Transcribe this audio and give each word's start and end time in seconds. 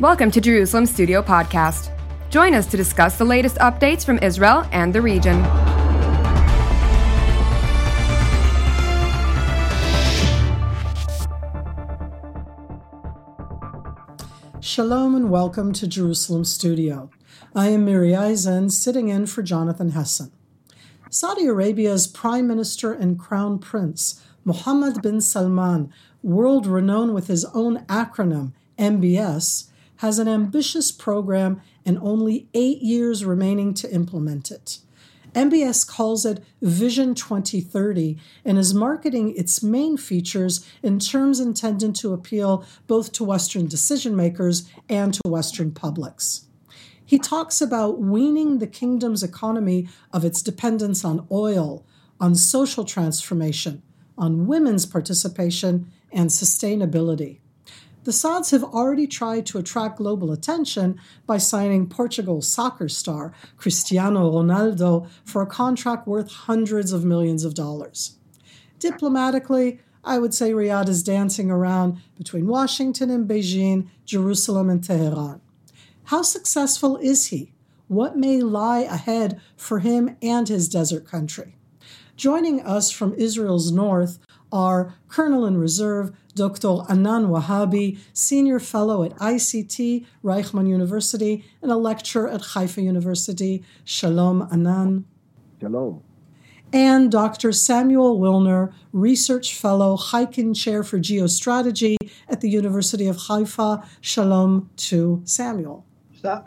Welcome 0.00 0.32
to 0.32 0.40
Jerusalem 0.40 0.86
Studio 0.86 1.22
Podcast. 1.22 1.96
Join 2.28 2.52
us 2.52 2.66
to 2.66 2.76
discuss 2.76 3.16
the 3.16 3.24
latest 3.24 3.58
updates 3.58 4.04
from 4.04 4.18
Israel 4.18 4.68
and 4.72 4.92
the 4.92 5.00
region. 5.00 5.40
Shalom 14.60 15.14
and 15.14 15.30
welcome 15.30 15.72
to 15.74 15.86
Jerusalem 15.86 16.44
Studio. 16.44 17.08
I 17.54 17.68
am 17.68 17.84
Miri 17.84 18.16
Eisen, 18.16 18.70
sitting 18.70 19.10
in 19.10 19.26
for 19.26 19.44
Jonathan 19.44 19.92
Hessen. 19.92 20.32
Saudi 21.08 21.46
Arabia's 21.46 22.08
Prime 22.08 22.48
Minister 22.48 22.92
and 22.92 23.16
Crown 23.16 23.60
Prince, 23.60 24.20
Mohammed 24.44 25.02
bin 25.02 25.20
Salman, 25.20 25.92
world 26.20 26.66
renowned 26.66 27.14
with 27.14 27.28
his 27.28 27.44
own 27.54 27.84
acronym, 27.86 28.54
MBS, 28.76 29.70
has 29.96 30.18
an 30.18 30.28
ambitious 30.28 30.90
program 30.90 31.60
and 31.84 31.98
only 32.00 32.48
eight 32.54 32.82
years 32.82 33.24
remaining 33.24 33.74
to 33.74 33.92
implement 33.92 34.50
it. 34.50 34.78
MBS 35.34 35.86
calls 35.86 36.24
it 36.24 36.44
Vision 36.62 37.14
2030 37.14 38.16
and 38.44 38.56
is 38.56 38.72
marketing 38.72 39.34
its 39.36 39.62
main 39.62 39.96
features 39.96 40.64
in 40.82 41.00
terms 41.00 41.40
intended 41.40 41.94
to 41.96 42.12
appeal 42.12 42.64
both 42.86 43.10
to 43.12 43.24
Western 43.24 43.66
decision 43.66 44.14
makers 44.14 44.68
and 44.88 45.12
to 45.14 45.20
Western 45.26 45.72
publics. 45.72 46.46
He 47.04 47.18
talks 47.18 47.60
about 47.60 48.00
weaning 48.00 48.58
the 48.58 48.66
kingdom's 48.66 49.22
economy 49.22 49.88
of 50.12 50.24
its 50.24 50.40
dependence 50.40 51.04
on 51.04 51.26
oil, 51.30 51.84
on 52.20 52.34
social 52.34 52.84
transformation, 52.84 53.82
on 54.16 54.46
women's 54.46 54.86
participation, 54.86 55.90
and 56.12 56.30
sustainability. 56.30 57.40
The 58.04 58.12
Sauds 58.12 58.50
have 58.50 58.62
already 58.62 59.06
tried 59.06 59.46
to 59.46 59.58
attract 59.58 59.96
global 59.96 60.30
attention 60.30 61.00
by 61.26 61.38
signing 61.38 61.88
Portugal's 61.88 62.46
soccer 62.46 62.88
star 62.88 63.32
Cristiano 63.56 64.30
Ronaldo 64.30 65.08
for 65.24 65.40
a 65.40 65.46
contract 65.46 66.06
worth 66.06 66.30
hundreds 66.30 66.92
of 66.92 67.04
millions 67.04 67.44
of 67.44 67.54
dollars. 67.54 68.18
Diplomatically, 68.78 69.80
I 70.04 70.18
would 70.18 70.34
say 70.34 70.52
Riyadh 70.52 70.90
is 70.90 71.02
dancing 71.02 71.50
around 71.50 71.98
between 72.18 72.46
Washington 72.46 73.08
and 73.08 73.26
Beijing, 73.26 73.88
Jerusalem 74.04 74.68
and 74.68 74.84
Tehran. 74.84 75.40
How 76.04 76.20
successful 76.20 76.98
is 76.98 77.28
he? 77.28 77.54
What 77.88 78.18
may 78.18 78.42
lie 78.42 78.80
ahead 78.80 79.40
for 79.56 79.78
him 79.78 80.18
and 80.20 80.46
his 80.46 80.68
desert 80.68 81.06
country? 81.06 81.56
Joining 82.16 82.60
us 82.60 82.90
from 82.90 83.14
Israel's 83.14 83.72
north 83.72 84.18
are 84.54 84.94
Colonel 85.08 85.44
in 85.44 85.58
Reserve 85.58 86.12
Dr. 86.34 86.84
Anan 86.88 87.26
Wahabi, 87.26 87.98
Senior 88.12 88.60
Fellow 88.60 89.02
at 89.02 89.14
ICT, 89.16 90.06
Reichman 90.22 90.68
University, 90.68 91.44
and 91.60 91.70
a 91.70 91.76
lecturer 91.76 92.28
at 92.28 92.40
Haifa 92.40 92.80
University. 92.80 93.62
Shalom, 93.84 94.48
Anan. 94.50 95.04
Shalom. 95.60 96.02
And 96.72 97.10
Dr. 97.10 97.52
Samuel 97.52 98.18
Wilner, 98.18 98.72
Research 98.92 99.54
Fellow, 99.54 99.96
Chaikin 99.96 100.56
Chair 100.56 100.82
for 100.82 100.98
Geostrategy 100.98 101.96
at 102.28 102.40
the 102.40 102.48
University 102.48 103.06
of 103.06 103.16
Haifa. 103.16 103.86
Shalom 104.00 104.70
to 104.76 105.22
Samuel. 105.24 105.84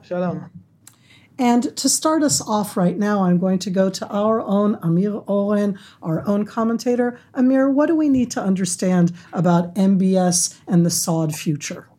Shalom. 0.03 0.49
And 1.39 1.75
to 1.77 1.87
start 1.87 2.23
us 2.23 2.41
off 2.41 2.75
right 2.75 2.97
now, 2.97 3.23
I'm 3.23 3.37
going 3.37 3.59
to 3.59 3.69
go 3.69 3.89
to 3.89 4.07
our 4.09 4.41
own 4.41 4.79
Amir 4.81 5.21
Oren, 5.27 5.77
our 6.01 6.27
own 6.27 6.45
commentator. 6.45 7.19
Amir, 7.35 7.69
what 7.69 7.87
do 7.87 7.95
we 7.95 8.09
need 8.09 8.31
to 8.31 8.41
understand 8.41 9.13
about 9.33 9.75
MBS 9.75 10.59
and 10.67 10.85
the 10.85 10.89
Saud 10.89 11.35
future? 11.35 11.89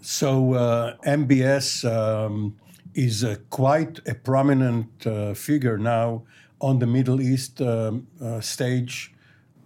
So, 0.00 0.54
uh, 0.54 0.96
MBS 1.04 1.84
um, 1.84 2.56
is 2.94 3.26
quite 3.50 4.00
a 4.08 4.14
prominent 4.14 5.06
uh, 5.06 5.34
figure 5.34 5.76
now 5.76 6.22
on 6.60 6.78
the 6.78 6.86
Middle 6.86 7.20
East 7.20 7.60
um, 7.60 8.06
uh, 8.22 8.40
stage 8.40 9.12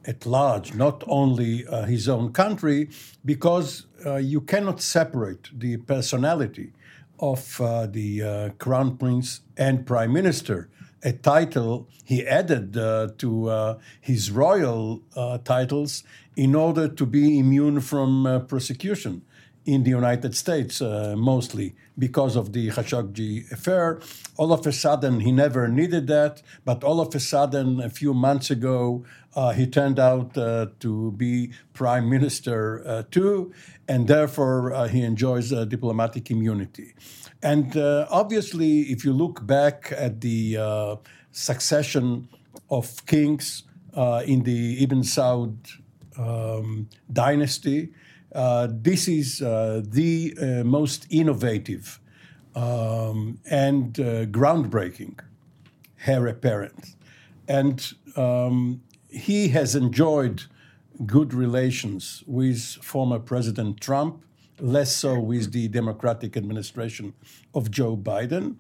at 0.07 0.27
large, 0.27 0.75
not 0.75 1.03
only 1.07 1.67
uh, 1.67 1.85
his 1.85 2.09
own 2.09 2.33
country, 2.33 2.91
because 3.25 3.87
uh, 4.05 4.17
you 4.17 4.41
cannot 4.41 4.81
separate 4.81 5.49
the 5.57 5.77
personality 5.79 6.73
of 7.19 7.61
uh, 7.61 7.87
the 7.87 8.23
uh, 8.23 8.49
crown 8.59 8.97
prince 8.97 9.41
and 9.57 9.87
prime 9.87 10.13
minister, 10.13 10.69
a 11.03 11.13
title 11.13 11.89
he 12.05 12.27
added 12.27 12.77
uh, 12.77 13.09
to 13.19 13.49
uh, 13.49 13.79
his 14.01 14.31
royal 14.31 15.03
uh, 15.17 15.39
titles 15.39 16.03
in 16.37 16.55
order 16.55 16.89
to 16.89 17.07
be 17.07 17.39
immune 17.39 17.81
from 17.81 18.27
uh, 18.27 18.39
prosecution 18.41 19.23
in 19.65 19.83
the 19.85 19.91
United 19.91 20.35
States, 20.37 20.81
mostly 20.81 21.75
because 21.99 22.37
of 22.37 22.53
the 22.53 22.69
Khashoggi 22.69 23.51
affair. 23.51 24.01
All 24.37 24.53
of 24.53 24.67
a 24.67 24.73
sudden, 24.73 25.21
he 25.21 25.33
never 25.33 25.69
needed 25.69 26.07
that, 26.09 26.43
but 26.65 26.83
all 26.83 27.01
of 27.01 27.15
a 27.15 27.21
sudden, 27.21 27.81
a 27.81 27.89
few 27.89 28.13
months 28.13 28.51
ago, 28.51 29.05
uh, 29.37 29.53
he 29.53 29.67
turned 29.67 29.99
out 29.99 30.37
uh, 30.37 30.67
to 30.81 31.13
be 31.13 31.51
prime 31.73 32.09
minister 32.09 32.87
uh, 32.87 33.03
too, 33.11 33.53
and 33.89 34.07
therefore 34.07 34.73
uh, 34.73 34.89
he 34.89 35.03
enjoys 35.03 35.51
diplomatic 35.69 36.31
immunity. 36.31 36.95
And 37.43 37.77
uh, 37.77 38.07
obviously, 38.11 38.83
if 38.83 39.05
you 39.05 39.13
look 39.13 39.47
back 39.47 39.93
at 39.97 40.21
the 40.21 40.57
uh, 40.57 40.97
succession 41.33 42.29
of 42.71 43.05
kings 43.07 43.65
in 44.27 44.43
the 44.43 44.83
Ibn 44.83 45.03
Saud 45.03 45.57
um, 46.17 46.89
dynasty, 47.13 47.93
this 48.35 49.09
is 49.09 49.39
the 49.39 50.63
most 50.65 51.07
innovative 51.11 52.01
um, 52.55 53.39
and 53.51 53.95
groundbreaking 53.95 55.19
heir 56.07 56.27
apparent. 56.27 56.97
And 57.49 57.93
um, 58.17 58.83
he 59.09 59.49
has 59.49 59.75
enjoyed 59.75 60.45
good 61.07 61.35
relations 61.35 62.23
with 62.27 62.63
former 62.83 63.19
President 63.19 63.81
Trump, 63.81 64.23
less 64.61 64.95
so 64.95 65.19
with 65.19 65.53
the 65.53 65.69
Democratic 65.69 66.37
administration 66.37 67.15
of 67.55 67.71
Joe 67.71 67.97
Biden. 67.97 68.57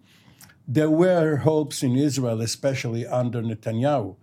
There 0.67 0.91
were 0.91 1.37
hopes 1.37 1.83
in 1.83 1.95
Israel, 1.97 2.41
especially 2.41 3.07
under 3.07 3.43
Netanyahu, 3.43 4.17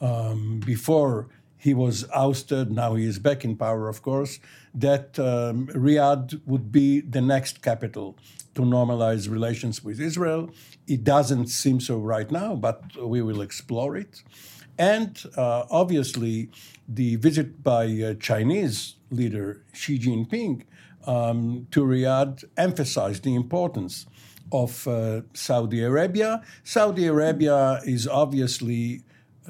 um, 0.00 0.60
before 0.60 1.28
he 1.64 1.72
was 1.72 2.04
ousted, 2.14 2.70
now 2.70 2.94
he 2.94 3.06
is 3.06 3.18
back 3.18 3.42
in 3.42 3.56
power, 3.56 3.88
of 3.88 4.02
course, 4.02 4.38
that 4.74 5.18
um, 5.18 5.66
Riyadh 5.68 6.38
would 6.44 6.70
be 6.70 7.00
the 7.00 7.22
next 7.22 7.62
capital 7.62 8.18
to 8.54 8.60
normalize 8.60 9.30
relations 9.30 9.82
with 9.82 9.98
Israel. 9.98 10.50
It 10.86 11.04
doesn't 11.04 11.46
seem 11.46 11.80
so 11.80 11.96
right 11.96 12.30
now, 12.30 12.54
but 12.54 12.82
we 13.14 13.22
will 13.22 13.40
explore 13.40 13.96
it. 13.96 14.22
And 14.76 15.10
uh, 15.38 15.64
obviously, 15.70 16.50
the 16.86 17.16
visit 17.16 17.62
by 17.62 17.86
uh, 17.86 18.14
Chinese 18.28 18.96
leader 19.10 19.64
Xi 19.72 19.98
Jinping 19.98 20.64
um, 21.06 21.66
to 21.70 21.80
Riyadh 21.82 22.44
emphasized 22.58 23.22
the 23.24 23.34
importance 23.34 24.04
of 24.52 24.86
uh, 24.86 25.22
Saudi 25.32 25.82
Arabia. 25.82 26.42
Saudi 26.62 27.06
Arabia 27.06 27.80
is 27.86 28.06
obviously 28.06 29.02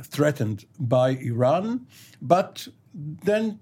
threatened 0.02 0.64
by 0.78 1.10
Iran, 1.10 1.86
but 2.20 2.68
then 2.94 3.58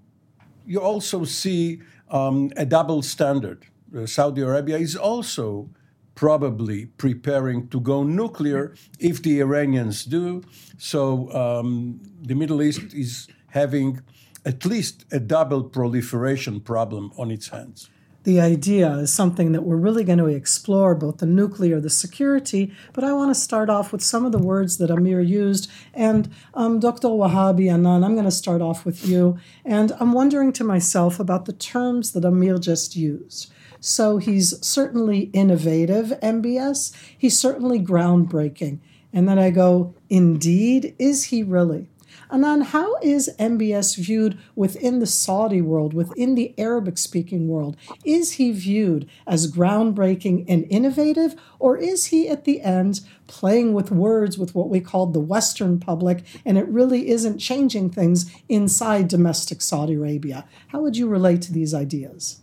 you 0.65 0.79
also 0.79 1.25
see 1.25 1.81
um, 2.09 2.51
a 2.55 2.65
double 2.65 3.01
standard. 3.01 3.65
Uh, 3.95 4.05
Saudi 4.05 4.41
Arabia 4.41 4.77
is 4.77 4.95
also 4.95 5.69
probably 6.15 6.85
preparing 6.85 7.67
to 7.69 7.79
go 7.79 8.03
nuclear 8.03 8.73
if 8.99 9.21
the 9.23 9.39
Iranians 9.39 10.05
do. 10.05 10.43
So 10.77 11.31
um, 11.33 11.99
the 12.21 12.35
Middle 12.35 12.61
East 12.61 12.93
is 12.93 13.27
having 13.47 14.01
at 14.45 14.65
least 14.65 15.05
a 15.11 15.19
double 15.19 15.63
proliferation 15.63 16.59
problem 16.59 17.11
on 17.17 17.31
its 17.31 17.49
hands. 17.49 17.89
The 18.23 18.39
idea 18.39 18.89
is 18.95 19.13
something 19.13 19.51
that 19.51 19.63
we're 19.63 19.75
really 19.75 20.03
going 20.03 20.19
to 20.19 20.27
explore, 20.27 20.95
both 20.95 21.17
the 21.17 21.25
nuclear, 21.25 21.79
the 21.81 21.89
security. 21.89 22.73
But 22.93 23.03
I 23.03 23.13
want 23.13 23.33
to 23.33 23.39
start 23.39 23.69
off 23.69 23.91
with 23.91 24.01
some 24.01 24.25
of 24.25 24.31
the 24.31 24.39
words 24.39 24.77
that 24.77 24.89
Amir 24.89 25.21
used. 25.21 25.69
And 25.93 26.29
um, 26.53 26.79
Dr. 26.79 27.09
Wahabi 27.09 27.71
Anan, 27.71 28.03
I'm 28.03 28.13
going 28.13 28.23
to 28.25 28.31
start 28.31 28.61
off 28.61 28.85
with 28.85 29.05
you. 29.05 29.37
And 29.65 29.91
I'm 29.99 30.13
wondering 30.13 30.53
to 30.53 30.63
myself 30.63 31.19
about 31.19 31.45
the 31.45 31.53
terms 31.53 32.11
that 32.13 32.23
Amir 32.23 32.57
just 32.59 32.95
used. 32.95 33.51
So 33.81 34.17
he's 34.17 34.65
certainly 34.65 35.23
innovative, 35.33 36.13
MBS. 36.21 36.95
He's 37.17 37.37
certainly 37.37 37.79
groundbreaking. 37.79 38.79
And 39.11 39.27
then 39.27 39.37
I 39.37 39.51
go, 39.51 39.93
indeed, 40.09 40.95
is 40.97 41.25
he 41.25 41.43
really? 41.43 41.89
Anan, 42.31 42.61
how 42.61 42.95
is 43.01 43.29
MBS 43.39 43.97
viewed 43.97 44.37
within 44.55 44.99
the 44.99 45.07
Saudi 45.07 45.61
world, 45.61 45.93
within 45.93 46.35
the 46.35 46.53
Arabic 46.57 46.97
speaking 46.97 47.47
world? 47.47 47.77
Is 48.03 48.33
he 48.33 48.51
viewed 48.51 49.07
as 49.27 49.51
groundbreaking 49.51 50.45
and 50.47 50.65
innovative, 50.69 51.35
or 51.59 51.77
is 51.77 52.05
he 52.05 52.29
at 52.29 52.45
the 52.45 52.61
end 52.61 53.01
playing 53.27 53.73
with 53.73 53.91
words 53.91 54.37
with 54.37 54.55
what 54.55 54.69
we 54.69 54.79
call 54.79 55.07
the 55.07 55.19
Western 55.19 55.79
public, 55.79 56.23
and 56.45 56.57
it 56.57 56.67
really 56.67 57.09
isn't 57.09 57.39
changing 57.39 57.89
things 57.89 58.31
inside 58.49 59.07
domestic 59.07 59.61
Saudi 59.61 59.95
Arabia? 59.95 60.45
How 60.67 60.81
would 60.81 60.97
you 60.97 61.07
relate 61.07 61.41
to 61.43 61.53
these 61.53 61.73
ideas? 61.73 62.41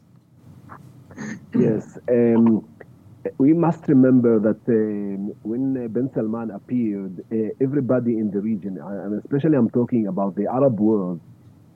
Yes. 1.54 1.98
Um, 2.08 2.66
we 3.38 3.52
must 3.52 3.86
remember 3.88 4.38
that 4.38 4.60
uh, 4.68 5.32
when 5.42 5.88
Ben 5.88 6.10
Salman 6.14 6.50
appeared, 6.50 7.22
uh, 7.32 7.36
everybody 7.60 8.16
in 8.16 8.30
the 8.30 8.40
region, 8.40 8.78
and 8.80 9.18
especially 9.20 9.56
I'm 9.56 9.70
talking 9.70 10.06
about 10.06 10.36
the 10.36 10.46
Arab 10.46 10.80
world, 10.80 11.20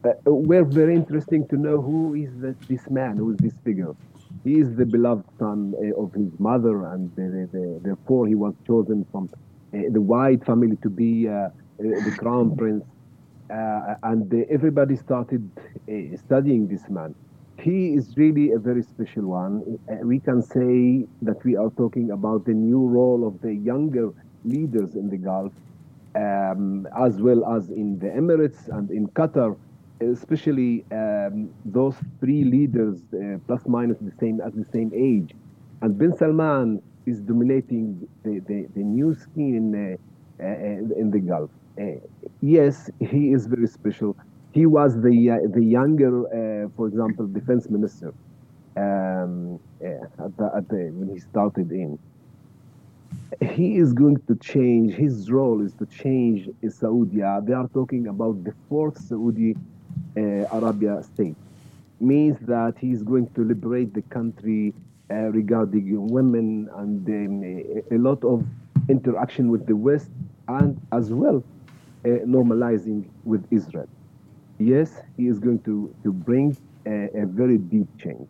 uh, 0.04 0.12
were 0.24 0.64
very 0.64 0.94
interesting 0.94 1.46
to 1.48 1.56
know 1.56 1.80
who 1.80 2.14
is 2.14 2.30
this, 2.68 2.88
man, 2.90 3.16
who 3.16 3.32
is 3.32 3.36
this 3.38 3.54
figure. 3.64 3.94
He 4.42 4.58
is 4.58 4.74
the 4.76 4.86
beloved 4.86 5.24
son 5.38 5.74
uh, 5.76 6.02
of 6.02 6.12
his 6.14 6.30
mother, 6.38 6.86
and 6.86 7.14
the, 7.16 7.48
the, 7.52 7.80
therefore 7.82 8.26
he 8.26 8.34
was 8.34 8.54
chosen 8.66 9.06
from 9.12 9.28
uh, 9.32 9.78
the 9.90 10.00
white 10.00 10.44
family 10.44 10.76
to 10.82 10.90
be 10.90 11.28
uh, 11.28 11.48
the 11.78 12.14
crown 12.18 12.56
prince. 12.56 12.84
and 13.50 14.32
everybody 14.50 14.96
started 14.96 15.42
studying 16.26 16.66
this 16.68 16.88
man 16.88 17.14
he 17.58 17.94
is 17.94 18.16
really 18.16 18.52
a 18.52 18.58
very 18.58 18.82
special 18.82 19.24
one. 19.24 19.78
Uh, 19.88 19.96
we 20.06 20.18
can 20.18 20.42
say 20.42 21.06
that 21.22 21.42
we 21.44 21.56
are 21.56 21.70
talking 21.70 22.10
about 22.10 22.44
the 22.44 22.52
new 22.52 22.86
role 22.86 23.26
of 23.26 23.40
the 23.40 23.54
younger 23.54 24.12
leaders 24.44 24.94
in 24.94 25.08
the 25.08 25.16
Gulf, 25.16 25.52
um, 26.14 26.86
as 26.98 27.20
well 27.22 27.44
as 27.56 27.70
in 27.70 27.98
the 27.98 28.08
Emirates 28.08 28.68
and 28.68 28.90
in 28.90 29.08
Qatar, 29.08 29.56
especially 30.00 30.84
um, 30.92 31.50
those 31.64 31.94
three 32.20 32.44
leaders, 32.44 33.00
uh, 33.14 33.38
plus 33.46 33.62
minus 33.66 33.98
the 34.00 34.12
same 34.20 34.40
as 34.40 34.52
the 34.52 34.66
same 34.72 34.90
age. 34.94 35.34
And 35.82 35.96
bin 35.98 36.16
Salman 36.16 36.82
is 37.06 37.20
dominating 37.20 38.06
the, 38.24 38.40
the, 38.40 38.66
the 38.74 38.82
new 38.82 39.14
scene 39.14 39.56
in, 39.56 39.98
uh, 40.40 40.44
uh, 40.44 41.00
in 41.00 41.10
the 41.10 41.20
Gulf. 41.20 41.50
Uh, 41.80 41.84
yes, 42.40 42.90
he 43.00 43.32
is 43.32 43.46
very 43.46 43.66
special 43.66 44.16
he 44.54 44.66
was 44.66 44.94
the 45.02 45.30
uh, 45.30 45.38
the 45.52 45.64
younger, 45.64 46.12
uh, 46.28 46.68
for 46.76 46.86
example, 46.86 47.26
defense 47.26 47.68
minister 47.68 48.14
um, 48.76 49.58
uh, 49.84 50.24
at 50.24 50.36
the, 50.36 50.52
at 50.56 50.68
the, 50.68 50.92
when 50.94 51.08
he 51.12 51.18
started 51.18 51.72
in. 51.72 51.98
He 53.42 53.78
is 53.78 53.92
going 53.92 54.18
to 54.28 54.36
change. 54.36 54.94
His 54.94 55.28
role 55.28 55.60
is 55.60 55.74
to 55.74 55.86
change 55.86 56.48
Saudi. 56.68 57.16
They 57.16 57.52
are 57.62 57.68
talking 57.74 58.06
about 58.06 58.44
the 58.44 58.54
fourth 58.68 58.96
Saudi 59.08 59.56
uh, 60.16 60.20
Arabia 60.58 61.02
state. 61.02 61.36
Means 61.98 62.38
that 62.46 62.74
he 62.78 62.92
is 62.92 63.02
going 63.02 63.28
to 63.34 63.42
liberate 63.42 63.92
the 63.92 64.02
country 64.02 64.72
uh, 65.10 65.14
regarding 65.40 66.08
women 66.10 66.68
and 66.76 67.08
um, 67.08 67.42
a, 67.42 67.94
a 67.96 67.98
lot 67.98 68.22
of 68.22 68.46
interaction 68.88 69.50
with 69.50 69.66
the 69.66 69.74
West 69.74 70.10
and 70.46 70.80
as 70.92 71.12
well 71.12 71.42
uh, 72.04 72.08
normalizing 72.36 73.08
with 73.24 73.44
Israel 73.50 73.88
yes, 74.58 75.00
he 75.16 75.26
is 75.28 75.38
going 75.38 75.60
to, 75.60 75.94
to 76.02 76.12
bring 76.12 76.56
a, 76.86 77.08
a 77.22 77.26
very 77.26 77.58
deep 77.58 77.88
change 77.98 78.28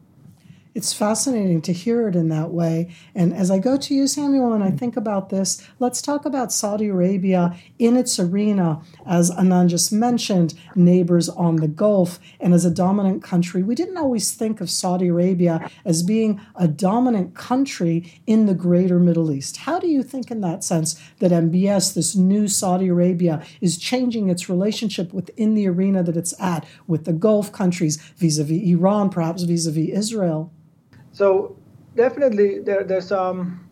it's 0.75 0.93
fascinating 0.93 1.63
to 1.63 1.73
hear 1.73 2.09
it 2.09 2.17
in 2.17 2.29
that 2.31 2.51
way. 2.51 2.93
And 3.15 3.33
as 3.33 3.51
I 3.51 3.59
go 3.61 3.77
to 3.77 3.95
you, 3.95 4.09
Samuel, 4.09 4.53
and 4.53 4.63
I 4.63 4.69
mm-hmm. 4.69 4.77
think 4.77 4.97
about 4.97 5.31
this, 5.31 5.65
let's 5.79 6.03
talk 6.03 6.25
about 6.25 6.53
Saudi 6.53 6.89
Arabia 6.89 7.57
in 7.79 7.97
its 7.97 8.19
arena, 8.19 8.83
as 9.07 9.31
Anan 9.31 9.69
just 9.69 9.93
mentioned, 9.93 10.55
neighbors 10.75 11.29
on 11.29 11.57
the 11.57 11.69
Gulf, 11.69 12.19
and 12.41 12.53
as 12.53 12.65
a 12.65 12.71
dominant 12.71 13.23
country. 13.23 13.63
We 13.63 13.77
didn't 13.77 13.97
always 13.97 14.33
think 14.33 14.61
of 14.61 14.69
Saudi 14.69 15.09
Arabia 15.09 15.71
as 15.85 16.03
being 16.03 16.41
a 16.57 16.67
dominant 16.67 17.37
country 17.37 18.21
in 18.27 18.47
the 18.47 18.55
greater 18.55 18.99
Middle 18.99 19.31
East. 19.31 19.59
How 19.59 19.79
do 19.79 19.87
you 19.87 20.03
think, 20.03 20.31
in 20.31 20.41
that 20.41 20.65
sense, 20.65 21.01
that 21.21 21.31
MBS, 21.31 21.95
this 21.95 22.17
new 22.17 22.49
Saudi 22.49 22.89
Arabia, 22.89 23.45
is 23.61 23.79
changing 23.79 24.29
its 24.29 24.49
relationship 24.49 25.13
within 25.13 25.55
the 25.55 25.69
arena 25.69 26.03
that 26.03 26.17
it's 26.17 26.35
at 26.41 26.67
with 26.89 27.05
the 27.05 27.13
Gulf 27.13 27.53
countries 27.53 27.97
vis 28.17 28.39
a 28.39 28.45
vis 28.45 28.69
Iran, 28.69 29.09
perhaps 29.09 29.45
vis 29.45 29.67
a 29.67 29.71
vis 29.71 29.91
Israel? 29.91 30.51
So 31.15 31.57
definitely 31.95 32.59
there, 32.59 32.83
there's 32.83 33.13
um, 33.13 33.71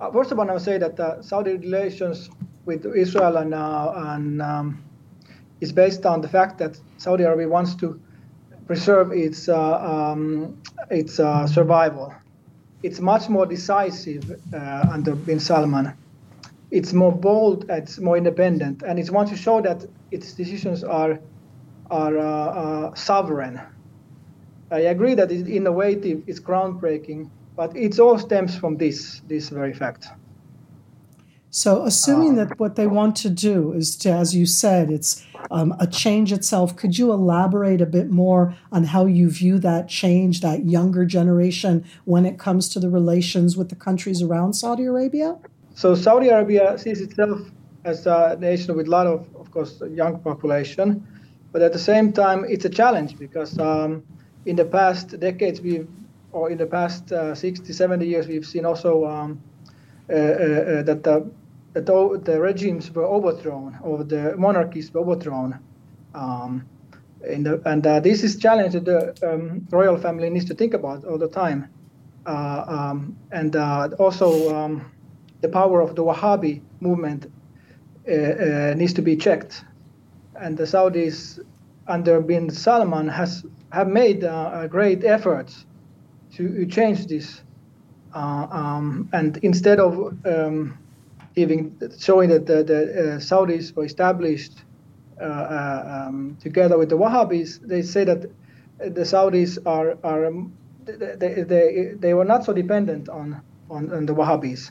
uh, 0.00 0.12
first 0.12 0.30
of 0.32 0.38
all, 0.38 0.48
I 0.48 0.52
would 0.52 0.62
say 0.62 0.76
that 0.76 1.00
uh, 1.00 1.22
Saudi 1.22 1.56
relations 1.56 2.28
with 2.66 2.84
Israel 2.94 3.38
and, 3.38 3.54
uh, 3.54 3.92
and 3.96 4.42
um, 4.42 4.84
is 5.62 5.72
based 5.72 6.04
on 6.04 6.20
the 6.20 6.28
fact 6.28 6.58
that 6.58 6.78
Saudi 6.98 7.24
Arabia 7.24 7.48
wants 7.48 7.74
to 7.76 7.98
preserve 8.66 9.12
its 9.12 9.48
uh, 9.48 9.78
um, 9.80 10.60
its 10.90 11.18
uh, 11.18 11.46
survival. 11.46 12.14
It's 12.82 13.00
much 13.00 13.30
more 13.30 13.46
decisive 13.46 14.38
uh, 14.52 14.86
under 14.92 15.14
bin 15.16 15.40
Salman. 15.40 15.94
It's 16.70 16.92
more 16.92 17.12
bold. 17.12 17.64
It's 17.70 17.98
more 17.98 18.18
independent, 18.18 18.82
and 18.82 18.98
it 18.98 19.10
wants 19.10 19.30
to 19.32 19.38
show 19.38 19.62
that 19.62 19.86
its 20.10 20.34
decisions 20.34 20.84
are 20.84 21.18
are 21.90 22.94
sovereign 22.94 23.58
I 24.70 24.80
agree 24.80 25.14
that 25.14 25.32
it's 25.32 25.48
innovative, 25.48 26.22
it's 26.26 26.40
groundbreaking, 26.40 27.30
but 27.56 27.76
it 27.76 27.98
all 27.98 28.18
stems 28.18 28.56
from 28.56 28.76
this 28.76 29.22
this 29.28 29.48
very 29.48 29.72
fact. 29.72 30.08
So, 31.50 31.82
assuming 31.84 32.34
that 32.34 32.60
what 32.60 32.76
they 32.76 32.86
want 32.86 33.16
to 33.16 33.30
do 33.30 33.72
is 33.72 33.96
to, 33.98 34.10
as 34.10 34.34
you 34.34 34.44
said, 34.44 34.90
it's 34.90 35.24
um, 35.50 35.74
a 35.80 35.86
change 35.86 36.30
itself, 36.30 36.76
could 36.76 36.98
you 36.98 37.10
elaborate 37.10 37.80
a 37.80 37.86
bit 37.86 38.10
more 38.10 38.54
on 38.70 38.84
how 38.84 39.06
you 39.06 39.30
view 39.30 39.58
that 39.60 39.88
change, 39.88 40.42
that 40.42 40.66
younger 40.66 41.06
generation, 41.06 41.86
when 42.04 42.26
it 42.26 42.38
comes 42.38 42.68
to 42.70 42.78
the 42.78 42.90
relations 42.90 43.56
with 43.56 43.70
the 43.70 43.76
countries 43.76 44.22
around 44.22 44.52
Saudi 44.52 44.84
Arabia? 44.84 45.38
So, 45.74 45.94
Saudi 45.94 46.28
Arabia 46.28 46.76
sees 46.78 47.00
itself 47.00 47.40
as 47.84 48.06
a 48.06 48.36
nation 48.38 48.76
with 48.76 48.86
a 48.86 48.90
lot 48.90 49.06
of, 49.06 49.26
of 49.34 49.50
course, 49.50 49.80
young 49.90 50.18
population, 50.18 51.06
but 51.52 51.62
at 51.62 51.72
the 51.72 51.78
same 51.78 52.12
time, 52.12 52.44
it's 52.46 52.66
a 52.66 52.68
challenge 52.68 53.18
because 53.18 53.58
um, 53.58 54.02
in 54.48 54.56
the 54.56 54.64
past 54.64 55.20
decades, 55.20 55.60
we've, 55.60 55.86
or 56.32 56.50
in 56.50 56.56
the 56.56 56.66
past 56.66 57.12
uh, 57.12 57.34
60, 57.34 57.70
70 57.70 58.06
years, 58.06 58.26
we've 58.26 58.46
seen 58.46 58.64
also 58.64 59.04
um, 59.04 59.42
uh, 60.08 60.14
uh, 60.14 60.16
uh 60.16 60.82
that 60.82 61.02
the, 61.04 61.30
that 61.74 61.86
the 62.24 62.40
regimes 62.40 62.90
were 62.90 63.04
overthrown, 63.04 63.78
or 63.82 64.02
the 64.04 64.34
monarchies 64.38 64.92
were 64.92 65.02
overthrown. 65.02 65.58
Um, 66.14 66.66
the, 67.20 67.60
and 67.66 67.86
uh, 67.86 68.00
this 68.00 68.24
is 68.24 68.36
challenge 68.36 68.72
that 68.72 68.86
the 68.86 69.00
um, 69.22 69.66
royal 69.70 69.98
family 69.98 70.30
needs 70.30 70.46
to 70.46 70.54
think 70.54 70.72
about 70.72 71.04
all 71.04 71.18
the 71.18 71.28
time. 71.28 71.68
Uh, 72.26 72.64
um, 72.66 73.16
and 73.32 73.54
also 73.96 74.54
um, 74.56 74.90
the 75.42 75.48
power 75.48 75.82
of 75.82 75.94
the 75.94 76.02
Wahhabi 76.02 76.62
movement 76.80 77.30
needs 78.06 78.94
to 78.94 79.02
be 79.02 79.14
checked. 79.14 79.64
And 80.40 80.56
the 80.56 80.64
Saudis 80.64 81.40
under 81.88 82.20
bin 82.20 82.50
Salman 82.50 83.08
has 83.08 83.44
have 83.72 83.88
made 83.88 84.24
uh, 84.24 84.66
great 84.68 85.04
efforts 85.04 85.66
to 86.34 86.66
change 86.66 87.06
this. 87.06 87.42
Uh, 88.14 88.46
um, 88.50 89.08
and 89.12 89.36
instead 89.38 89.78
of 89.78 90.16
um, 90.26 90.78
giving, 91.34 91.78
showing 91.98 92.30
that 92.30 92.46
the, 92.46 92.62
the 92.62 92.80
uh, 92.80 93.18
Saudis 93.18 93.74
were 93.74 93.84
established 93.84 94.64
um, 95.20 96.36
together 96.40 96.78
with 96.78 96.88
the 96.88 96.96
Wahhabis, 96.96 97.60
they 97.66 97.82
say 97.82 98.04
that 98.04 98.22
the 98.78 99.02
Saudis 99.02 99.58
are, 99.66 99.98
are 100.04 100.30
they, 100.86 101.42
they, 101.42 101.92
they 101.98 102.14
were 102.14 102.24
not 102.24 102.44
so 102.44 102.52
dependent 102.52 103.08
on, 103.08 103.42
on, 103.70 103.92
on 103.92 104.06
the 104.06 104.14
Wahhabis. 104.14 104.70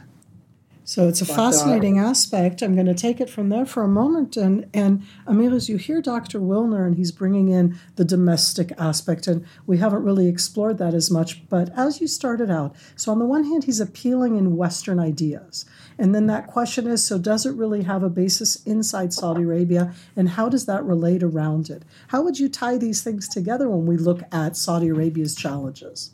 So 0.88 1.10
it's 1.10 1.20
a 1.20 1.26
fascinating 1.26 2.00
aspect. 2.00 2.62
I'm 2.62 2.74
going 2.74 2.88
to 2.88 2.94
take 2.94 3.20
it 3.20 3.30
from 3.30 3.50
there 3.50 3.66
for 3.66 3.84
a 3.84 3.90
moment. 3.90 4.38
And, 4.38 4.70
and 4.74 5.06
Amir, 5.28 5.54
as 5.54 5.68
you 5.68 5.76
hear 5.76 6.02
Dr. 6.02 6.40
Wilner, 6.40 6.88
and 6.88 6.96
he's 6.96 7.12
bringing 7.12 7.50
in 7.50 7.78
the 7.98 8.06
domestic 8.06 8.72
aspect, 8.78 9.28
and 9.28 9.46
we 9.66 9.80
haven't 9.80 10.06
really 10.06 10.30
explored 10.30 10.78
that 10.78 10.94
as 10.94 11.12
much. 11.12 11.46
But 11.50 11.78
as 11.78 12.00
you 12.00 12.08
started 12.08 12.50
out, 12.50 12.74
so 12.96 13.12
on 13.12 13.20
the 13.20 13.26
one 13.26 13.44
hand, 13.44 13.66
he's 13.66 13.82
appealing 13.82 14.38
in 14.38 14.56
Western 14.56 14.98
ideas. 14.98 15.66
And 16.00 16.16
then 16.16 16.28
that 16.28 16.48
question 16.48 16.88
is 16.88 17.06
so 17.06 17.18
does 17.18 17.46
it 17.46 17.56
really 17.56 17.84
have 17.84 18.02
a 18.02 18.10
basis 18.10 18.64
inside 18.64 19.12
Saudi 19.12 19.44
Arabia? 19.44 19.94
And 20.16 20.30
how 20.30 20.48
does 20.48 20.68
that 20.68 20.86
relate 20.86 21.22
around 21.22 21.70
it? 21.70 21.84
How 22.08 22.22
would 22.22 22.40
you 22.40 22.48
tie 22.48 22.78
these 22.78 23.04
things 23.04 23.28
together 23.28 23.68
when 23.68 23.88
we 23.88 23.98
look 23.98 24.22
at 24.32 24.56
Saudi 24.56 24.88
Arabia's 24.88 25.36
challenges? 25.36 26.12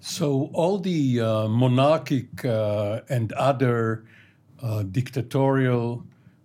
So 0.00 0.50
all 0.52 0.78
the 0.78 1.20
uh, 1.20 1.48
monarchic 1.48 2.44
uh, 2.44 3.00
and 3.08 3.32
other 3.32 4.04
uh, 4.62 4.82
dictatorial 4.84 6.04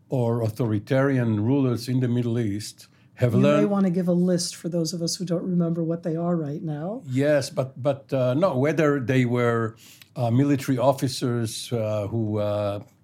or 0.09 0.41
authoritarian 0.41 1.43
rulers 1.43 1.87
in 1.87 1.99
the 1.99 2.07
Middle 2.07 2.39
East 2.39 2.87
have 3.15 3.33
you 3.33 3.39
learned. 3.39 3.61
You 3.61 3.67
may 3.67 3.71
want 3.71 3.85
to 3.85 3.91
give 3.91 4.07
a 4.07 4.13
list 4.13 4.55
for 4.55 4.69
those 4.69 4.93
of 4.93 5.01
us 5.01 5.15
who 5.15 5.25
don't 5.25 5.43
remember 5.43 5.83
what 5.83 6.03
they 6.03 6.15
are 6.15 6.35
right 6.35 6.61
now. 6.61 7.03
Yes, 7.09 7.49
but 7.49 7.81
but 7.81 8.11
uh, 8.11 8.33
no, 8.33 8.57
whether 8.57 8.99
they 8.99 9.25
were 9.25 9.75
uh, 10.15 10.31
military 10.31 10.77
officers 10.77 11.71
uh, 11.71 12.07
who 12.07 12.41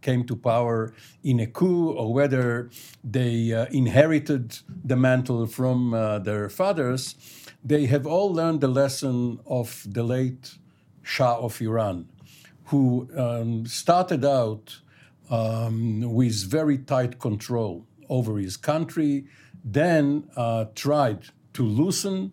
came 0.02 0.24
to 0.24 0.36
power 0.36 0.94
in 1.24 1.40
a 1.42 1.48
coup 1.48 1.92
or 1.92 2.14
whether 2.14 2.70
they 3.04 3.52
inherited 3.72 4.58
the 4.86 4.96
mantle 4.96 5.46
from 5.46 5.92
their 6.24 6.50
fathers 6.50 7.16
they 7.64 7.86
have 7.88 8.06
all 8.08 8.34
learned 8.34 8.62
the 8.62 8.68
lesson 8.68 9.40
of 9.46 9.86
the 9.88 10.04
late 10.04 10.58
Shah 11.04 11.38
of 11.40 11.62
Iran, 11.62 12.08
who 12.66 13.10
um, 13.18 13.66
started 13.66 14.24
out 14.24 14.80
um, 15.30 16.02
with 16.14 16.50
very 16.50 16.78
tight 16.78 17.20
control 17.20 17.86
over 18.10 18.38
his 18.38 18.58
country, 18.58 19.26
then 19.64 20.30
uh, 20.36 20.66
tried 20.76 21.30
to 21.54 21.64
loosen 21.64 22.32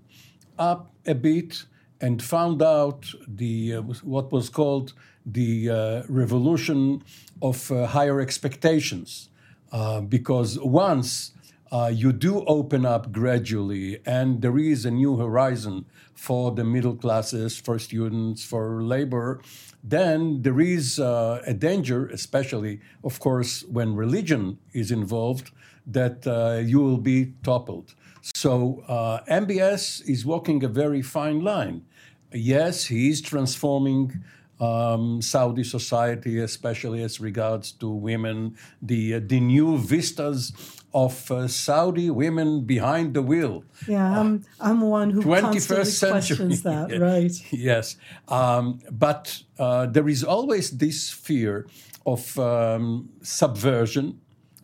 up 0.58 0.92
a 1.06 1.14
bit 1.14 1.64
and 2.00 2.22
found 2.22 2.62
out 2.62 3.12
the 3.26 3.74
uh, 3.74 3.82
what 4.02 4.30
was 4.32 4.48
called 4.48 4.92
the 5.24 5.70
uh, 5.70 6.02
revolution 6.08 7.02
of 7.42 7.70
uh, 7.72 7.86
higher 7.86 8.20
expectations, 8.20 9.28
uh, 9.72 10.00
because 10.00 10.58
once 10.60 11.32
uh, 11.72 11.90
you 11.92 12.12
do 12.12 12.44
open 12.44 12.86
up 12.86 13.12
gradually, 13.12 14.00
and 14.06 14.42
there 14.42 14.58
is 14.58 14.84
a 14.84 14.90
new 14.90 15.16
horizon 15.16 15.84
for 16.14 16.50
the 16.52 16.64
middle 16.64 16.94
classes, 16.94 17.58
for 17.58 17.78
students, 17.78 18.44
for 18.44 18.82
labor, 18.82 19.40
then 19.84 20.42
there 20.42 20.60
is 20.60 20.98
uh, 20.98 21.42
a 21.46 21.54
danger, 21.54 22.08
especially, 22.08 22.80
of 23.04 23.20
course, 23.20 23.62
when 23.64 23.94
religion 23.94 24.58
is 24.72 24.90
involved, 24.90 25.52
that 25.86 26.26
uh, 26.26 26.60
you 26.64 26.80
will 26.80 26.98
be 26.98 27.34
toppled. 27.44 27.94
So 28.34 28.82
uh, 28.88 29.22
MBS 29.30 30.08
is 30.08 30.26
walking 30.26 30.64
a 30.64 30.68
very 30.68 31.02
fine 31.02 31.40
line. 31.40 31.84
Yes, 32.32 32.86
he 32.86 33.10
is 33.10 33.20
transforming 33.20 34.24
um, 34.58 35.22
Saudi 35.22 35.62
society, 35.62 36.40
especially 36.40 37.02
as 37.02 37.20
regards 37.20 37.70
to 37.72 37.88
women, 37.88 38.56
the 38.82 39.20
the 39.20 39.38
new 39.38 39.78
vistas 39.78 40.52
of 40.96 41.30
uh, 41.30 41.46
Saudi 41.46 42.08
women 42.08 42.62
behind 42.62 43.12
the 43.12 43.20
wheel. 43.20 43.64
Yeah, 43.86 44.18
I'm 44.18 44.46
I'm 44.58 44.80
one 44.80 45.10
who 45.10 45.20
21st 45.20 45.42
constantly 45.42 45.84
century. 45.84 46.10
questions 46.10 46.62
that, 46.70 46.98
right? 46.98 47.52
yes, 47.52 47.96
um, 48.28 48.80
but 48.90 49.42
uh, 49.58 49.84
there 49.86 50.08
is 50.08 50.24
always 50.24 50.70
this 50.78 51.10
fear 51.10 51.66
of 52.06 52.38
um, 52.38 53.10
subversion, 53.20 54.20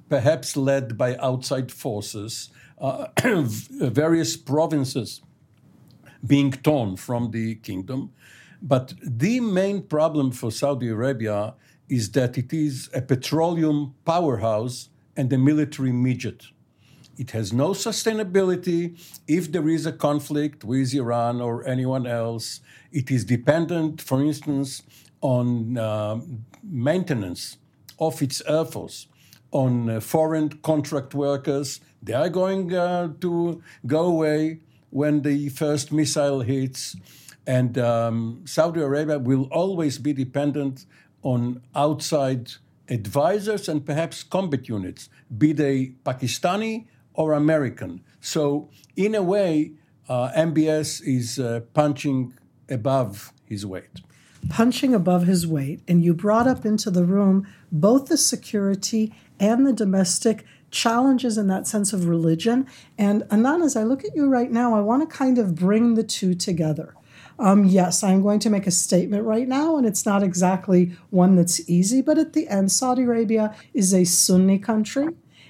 perhaps 0.08 0.56
led 0.56 0.96
by 0.96 1.16
outside 1.18 1.70
forces, 1.70 2.48
uh, 2.78 3.08
various 3.22 4.34
provinces 4.34 5.20
being 6.26 6.50
torn 6.50 6.96
from 6.96 7.32
the 7.32 7.56
kingdom. 7.56 8.10
But 8.62 8.94
the 9.02 9.40
main 9.40 9.82
problem 9.82 10.30
for 10.30 10.50
Saudi 10.50 10.88
Arabia 10.88 11.54
is 11.90 12.12
that 12.12 12.38
it 12.38 12.54
is 12.54 12.88
a 12.94 13.02
petroleum 13.02 13.94
powerhouse 14.06 14.88
and 15.16 15.30
the 15.30 15.38
military 15.38 15.92
midget. 15.92 16.46
It 17.18 17.32
has 17.32 17.52
no 17.52 17.70
sustainability. 17.70 18.98
If 19.28 19.52
there 19.52 19.68
is 19.68 19.84
a 19.86 19.92
conflict 19.92 20.64
with 20.64 20.94
Iran 20.94 21.40
or 21.40 21.66
anyone 21.66 22.06
else, 22.06 22.60
it 22.90 23.10
is 23.10 23.24
dependent, 23.24 24.00
for 24.00 24.22
instance, 24.22 24.82
on 25.20 25.76
uh, 25.78 26.20
maintenance 26.62 27.58
of 27.98 28.22
its 28.22 28.42
air 28.46 28.64
force, 28.64 29.06
on 29.50 29.90
uh, 29.90 30.00
foreign 30.00 30.48
contract 30.48 31.14
workers. 31.14 31.80
They 32.02 32.14
are 32.14 32.30
going 32.30 32.74
uh, 32.74 33.12
to 33.20 33.62
go 33.86 34.06
away 34.06 34.60
when 34.90 35.22
the 35.22 35.50
first 35.50 35.92
missile 35.92 36.40
hits. 36.40 36.96
And 37.46 37.76
um, 37.78 38.42
Saudi 38.46 38.80
Arabia 38.80 39.18
will 39.18 39.48
always 39.50 39.98
be 39.98 40.12
dependent 40.12 40.86
on 41.22 41.62
outside 41.74 42.52
advisors 42.88 43.68
and 43.68 43.84
perhaps 43.84 44.22
combat 44.22 44.68
units, 44.68 45.08
be 45.36 45.52
they 45.52 45.94
Pakistani 46.04 46.86
or 47.14 47.32
American. 47.32 48.02
So, 48.20 48.70
in 48.96 49.14
a 49.14 49.22
way, 49.22 49.72
uh, 50.08 50.30
MBS 50.36 51.02
is 51.04 51.38
uh, 51.38 51.60
punching 51.74 52.34
above 52.68 53.32
his 53.44 53.64
weight. 53.64 54.00
Punching 54.48 54.94
above 54.94 55.26
his 55.26 55.46
weight. 55.46 55.80
And 55.86 56.02
you 56.02 56.14
brought 56.14 56.46
up 56.46 56.64
into 56.64 56.90
the 56.90 57.04
room 57.04 57.46
both 57.70 58.06
the 58.06 58.16
security 58.16 59.14
and 59.38 59.66
the 59.66 59.72
domestic 59.72 60.44
challenges 60.70 61.38
in 61.38 61.46
that 61.48 61.66
sense 61.66 61.92
of 61.92 62.08
religion. 62.08 62.66
And 62.98 63.24
Anan, 63.30 63.62
as 63.62 63.76
I 63.76 63.84
look 63.84 64.04
at 64.04 64.16
you 64.16 64.28
right 64.28 64.50
now, 64.50 64.74
I 64.74 64.80
want 64.80 65.08
to 65.08 65.16
kind 65.16 65.38
of 65.38 65.54
bring 65.54 65.94
the 65.94 66.02
two 66.02 66.34
together. 66.34 66.94
Um, 67.38 67.64
yes, 67.64 68.02
I'm 68.02 68.22
going 68.22 68.40
to 68.40 68.50
make 68.50 68.66
a 68.66 68.70
statement 68.70 69.24
right 69.24 69.48
now, 69.48 69.76
and 69.76 69.86
it's 69.86 70.06
not 70.06 70.22
exactly 70.22 70.96
one 71.10 71.36
that's 71.36 71.68
easy, 71.68 72.02
but 72.02 72.18
at 72.18 72.32
the 72.32 72.48
end, 72.48 72.70
Saudi 72.70 73.02
Arabia 73.02 73.54
is 73.74 73.92
a 73.92 74.04
Sunni 74.04 74.58
country, 74.58 75.08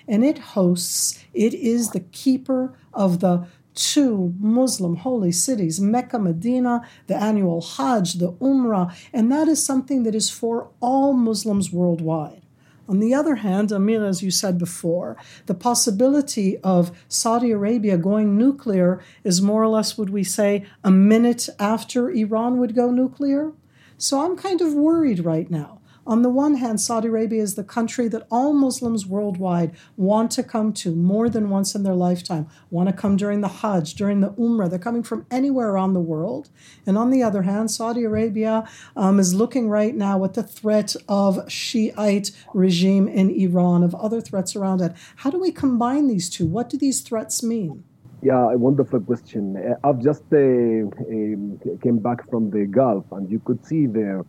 and 0.08 0.24
it 0.24 0.38
hosts, 0.38 1.22
it 1.34 1.54
is 1.54 1.90
the 1.90 2.00
keeper 2.00 2.74
of 2.94 3.20
the 3.20 3.46
two 3.74 4.34
Muslim 4.38 4.96
holy 4.96 5.32
cities, 5.32 5.80
Mecca, 5.80 6.18
Medina, 6.18 6.86
the 7.06 7.16
annual 7.16 7.60
Hajj, 7.60 8.14
the 8.14 8.32
Umrah, 8.32 8.94
and 9.12 9.32
that 9.32 9.48
is 9.48 9.64
something 9.64 10.02
that 10.02 10.14
is 10.14 10.30
for 10.30 10.68
all 10.80 11.12
Muslims 11.14 11.72
worldwide. 11.72 12.41
On 12.88 12.98
the 12.98 13.14
other 13.14 13.36
hand, 13.36 13.70
Amir, 13.70 14.04
as 14.04 14.22
you 14.22 14.30
said 14.30 14.58
before, 14.58 15.16
the 15.46 15.54
possibility 15.54 16.58
of 16.58 16.90
Saudi 17.08 17.52
Arabia 17.52 17.96
going 17.96 18.36
nuclear 18.36 19.00
is 19.22 19.40
more 19.40 19.62
or 19.62 19.68
less, 19.68 19.96
would 19.96 20.10
we 20.10 20.24
say, 20.24 20.64
a 20.82 20.90
minute 20.90 21.48
after 21.58 22.10
Iran 22.10 22.58
would 22.58 22.74
go 22.74 22.90
nuclear? 22.90 23.52
So 23.98 24.24
I'm 24.24 24.36
kind 24.36 24.60
of 24.60 24.74
worried 24.74 25.24
right 25.24 25.48
now. 25.48 25.81
On 26.04 26.22
the 26.22 26.30
one 26.30 26.56
hand, 26.56 26.80
Saudi 26.80 27.06
Arabia 27.06 27.42
is 27.42 27.54
the 27.54 27.62
country 27.62 28.08
that 28.08 28.26
all 28.28 28.52
Muslims 28.52 29.06
worldwide 29.06 29.72
want 29.96 30.32
to 30.32 30.42
come 30.42 30.72
to 30.72 30.96
more 30.96 31.28
than 31.28 31.48
once 31.48 31.76
in 31.76 31.84
their 31.84 31.94
lifetime, 31.94 32.48
want 32.70 32.88
to 32.88 32.94
come 32.94 33.16
during 33.16 33.40
the 33.40 33.48
Hajj, 33.48 33.94
during 33.94 34.20
the 34.20 34.30
Umrah. 34.30 34.68
They're 34.68 34.80
coming 34.80 35.04
from 35.04 35.26
anywhere 35.30 35.70
around 35.70 35.94
the 35.94 36.00
world. 36.00 36.48
And 36.86 36.98
on 36.98 37.10
the 37.10 37.22
other 37.22 37.42
hand, 37.42 37.70
Saudi 37.70 38.02
Arabia 38.02 38.68
um, 38.96 39.20
is 39.20 39.32
looking 39.32 39.68
right 39.68 39.94
now 39.94 40.24
at 40.24 40.34
the 40.34 40.42
threat 40.42 40.96
of 41.08 41.50
Shiite 41.50 42.32
regime 42.52 43.06
in 43.06 43.30
Iran, 43.30 43.84
of 43.84 43.94
other 43.94 44.20
threats 44.20 44.56
around 44.56 44.80
it. 44.80 44.92
How 45.16 45.30
do 45.30 45.38
we 45.38 45.52
combine 45.52 46.08
these 46.08 46.28
two? 46.28 46.46
What 46.46 46.68
do 46.68 46.76
these 46.76 47.00
threats 47.02 47.44
mean? 47.44 47.84
Yeah, 48.22 48.52
a 48.52 48.58
wonderful 48.58 49.00
question. 49.00 49.56
Uh, 49.56 49.88
I've 49.88 50.00
just 50.00 50.22
uh, 50.32 50.36
uh, 50.36 51.76
came 51.82 51.98
back 51.98 52.28
from 52.30 52.50
the 52.50 52.66
Gulf, 52.66 53.04
and 53.10 53.28
you 53.30 53.40
could 53.40 53.64
see 53.66 53.86
there 53.86 54.24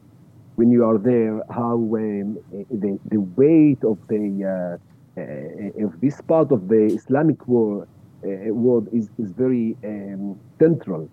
when 0.56 0.72
you 0.72 0.86
are 0.86 0.98
there 0.98 1.42
how 1.50 1.76
um, 1.76 2.38
the, 2.70 3.00
the 3.06 3.20
weight 3.38 3.84
of 3.84 3.98
the 4.08 4.78
uh, 4.78 4.78
uh, 5.16 5.86
of 5.86 6.00
this 6.02 6.20
part 6.22 6.52
of 6.52 6.68
the 6.70 6.86
Islamic 6.86 7.48
world, 7.48 7.88
uh, 8.26 8.52
world 8.52 8.88
is, 8.92 9.10
is 9.20 9.32
very 9.32 9.78
um, 9.84 10.40
central. 10.58 11.08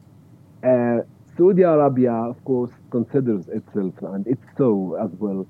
Uh, 0.64 1.00
Saudi 1.36 1.62
Arabia, 1.62 2.12
of 2.12 2.42
course, 2.44 2.70
considers 2.90 3.48
itself, 3.48 3.94
and 4.02 4.26
it's 4.26 4.46
so 4.56 4.96
as 5.02 5.10
well, 5.18 5.46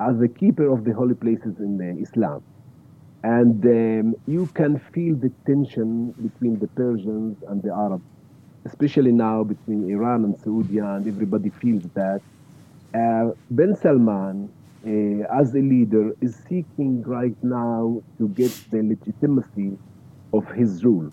as 0.00 0.18
the 0.18 0.28
keeper 0.28 0.68
of 0.68 0.84
the 0.84 0.92
holy 0.92 1.14
places 1.14 1.58
in 1.60 1.80
Islam. 2.00 2.42
And 3.22 3.64
um, 3.64 4.16
you 4.26 4.46
can 4.54 4.80
feel 4.92 5.14
the 5.14 5.30
tension 5.46 6.10
between 6.12 6.58
the 6.58 6.66
Persians 6.68 7.36
and 7.48 7.62
the 7.62 7.72
Arabs, 7.72 8.02
especially 8.64 9.12
now 9.12 9.44
between 9.44 9.88
Iran 9.88 10.24
and 10.24 10.36
Saudi, 10.38 10.78
and 10.78 11.06
everybody 11.06 11.50
feels 11.50 11.84
that. 11.94 12.20
Uh, 12.94 13.30
ben 13.50 13.74
Salman, 13.74 14.52
uh, 14.84 15.40
as 15.40 15.54
a 15.54 15.60
leader, 15.60 16.14
is 16.20 16.36
seeking 16.48 17.02
right 17.02 17.36
now 17.42 18.02
to 18.18 18.28
get 18.28 18.52
the 18.70 18.82
legitimacy 18.82 19.78
of 20.34 20.46
his 20.52 20.84
rule. 20.84 21.10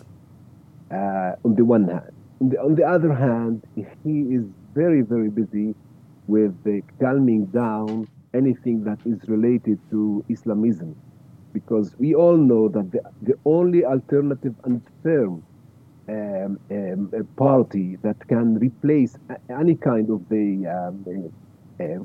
Uh, 0.90 1.36
on 1.44 1.54
the 1.54 1.64
one 1.64 1.88
hand, 1.88 2.12
on 2.40 2.48
the, 2.50 2.60
on 2.60 2.74
the, 2.74 2.84
other 2.84 3.14
hand, 3.14 3.62
he 4.04 4.34
is 4.34 4.44
very, 4.74 5.00
very 5.00 5.30
busy 5.30 5.74
with 6.26 6.54
calming 7.00 7.46
down 7.46 8.06
anything 8.34 8.84
that 8.84 8.98
is 9.06 9.26
related 9.28 9.78
to 9.90 10.22
Islamism, 10.28 10.94
because 11.54 11.94
we 11.98 12.14
all 12.14 12.36
know 12.36 12.68
that 12.68 12.92
the, 12.92 13.00
the 13.22 13.38
only 13.46 13.84
alternative 13.86 14.54
and 14.64 14.82
firm 15.02 15.42
um, 16.08 16.58
um, 16.70 17.28
party 17.36 17.96
that 18.02 18.16
can 18.28 18.58
replace 18.58 19.16
any 19.48 19.76
kind 19.76 20.10
of 20.10 20.28
the 20.28 20.66
um, 20.66 21.32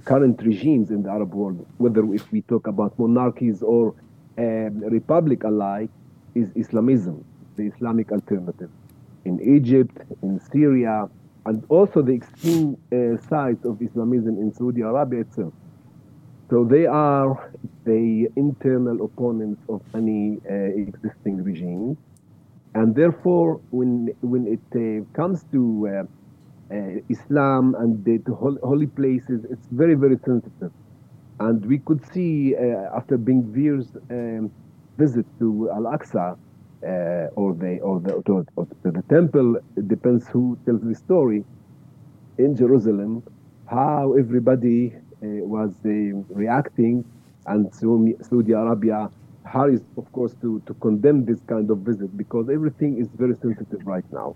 current 0.06 0.42
regimes 0.42 0.90
in 0.92 1.04
the 1.04 1.10
Arab 1.10 1.34
world, 1.34 1.66
whether 1.78 2.14
if 2.14 2.32
we 2.32 2.42
talk 2.42 2.68
about 2.68 2.98
monarchies 2.98 3.62
or 3.62 3.94
um, 4.38 4.80
republic 4.80 5.44
alike, 5.44 5.90
is 6.34 6.52
Islamism, 6.56 7.24
the 7.56 7.64
Islamic 7.64 8.12
alternative. 8.12 8.70
In 9.24 9.40
Egypt, 9.42 9.98
in 10.22 10.40
Syria, 10.52 11.10
and 11.46 11.64
also 11.70 12.02
the 12.02 12.14
extreme 12.14 12.78
uh, 12.92 13.18
sides 13.30 13.66
of 13.66 13.82
Islamism 13.82 14.38
in 14.38 14.54
Saudi 14.54 14.82
Arabia 14.82 15.22
itself. 15.22 15.54
So 16.50 16.64
they 16.64 16.86
are 16.86 17.52
the 17.86 18.28
internal 18.36 19.04
opponents 19.06 19.62
of 19.70 19.82
any 19.96 20.38
uh, 20.50 20.54
existing 20.54 21.44
regime. 21.44 21.98
And 22.76 22.94
therefore, 22.94 23.62
when, 23.72 24.14
when 24.22 24.46
it 24.48 24.60
uh, 24.76 25.06
comes 25.16 25.44
to 25.54 25.62
uh, 25.88 25.92
uh, 25.92 26.06
Islam 27.10 27.76
and 27.76 28.04
the, 28.06 28.20
holy 28.34 28.88
places, 28.88 29.46
it's 29.50 29.68
very, 29.72 29.96
very 29.96 30.18
sensitive. 30.26 30.72
And 31.40 31.66
we 31.66 31.80
could 31.80 32.06
see 32.14 32.56
uh, 32.56 32.96
after 32.96 33.18
Ben 33.18 33.44
Gvir's 33.44 33.90
um, 34.10 34.52
visit 34.98 35.26
to 35.40 35.70
Al 35.72 35.84
Aqsa 35.84 36.38
uh, 36.84 36.88
or 37.36 37.54
the 37.54 37.80
or 37.82 38.00
the 38.00 38.14
or, 38.14 38.46
or 38.56 38.68
the 38.84 39.04
temple, 39.10 39.58
it 39.76 39.88
depends 39.88 40.28
who 40.28 40.58
tells 40.66 40.82
the 40.82 40.96
story. 40.96 41.44
In 42.38 42.56
Jerusalem, 42.56 43.24
how 43.68 44.14
everybody 44.14 44.94
uh, 44.96 45.00
was 45.22 45.72
uh, 45.86 45.90
reacting, 46.34 47.04
and 47.48 47.74
Saudi 47.74 48.52
Arabia 48.54 49.10
hurries, 49.46 49.82
of 49.98 50.12
course, 50.12 50.34
to, 50.42 50.62
to 50.66 50.74
condemn 50.76 51.26
this 51.26 51.40
kind 51.48 51.70
of 51.70 51.80
visit 51.80 52.16
because 52.18 52.50
everything 52.50 52.98
is 52.98 53.08
very 53.16 53.36
sensitive 53.42 53.86
right 53.86 54.06
now. 54.12 54.36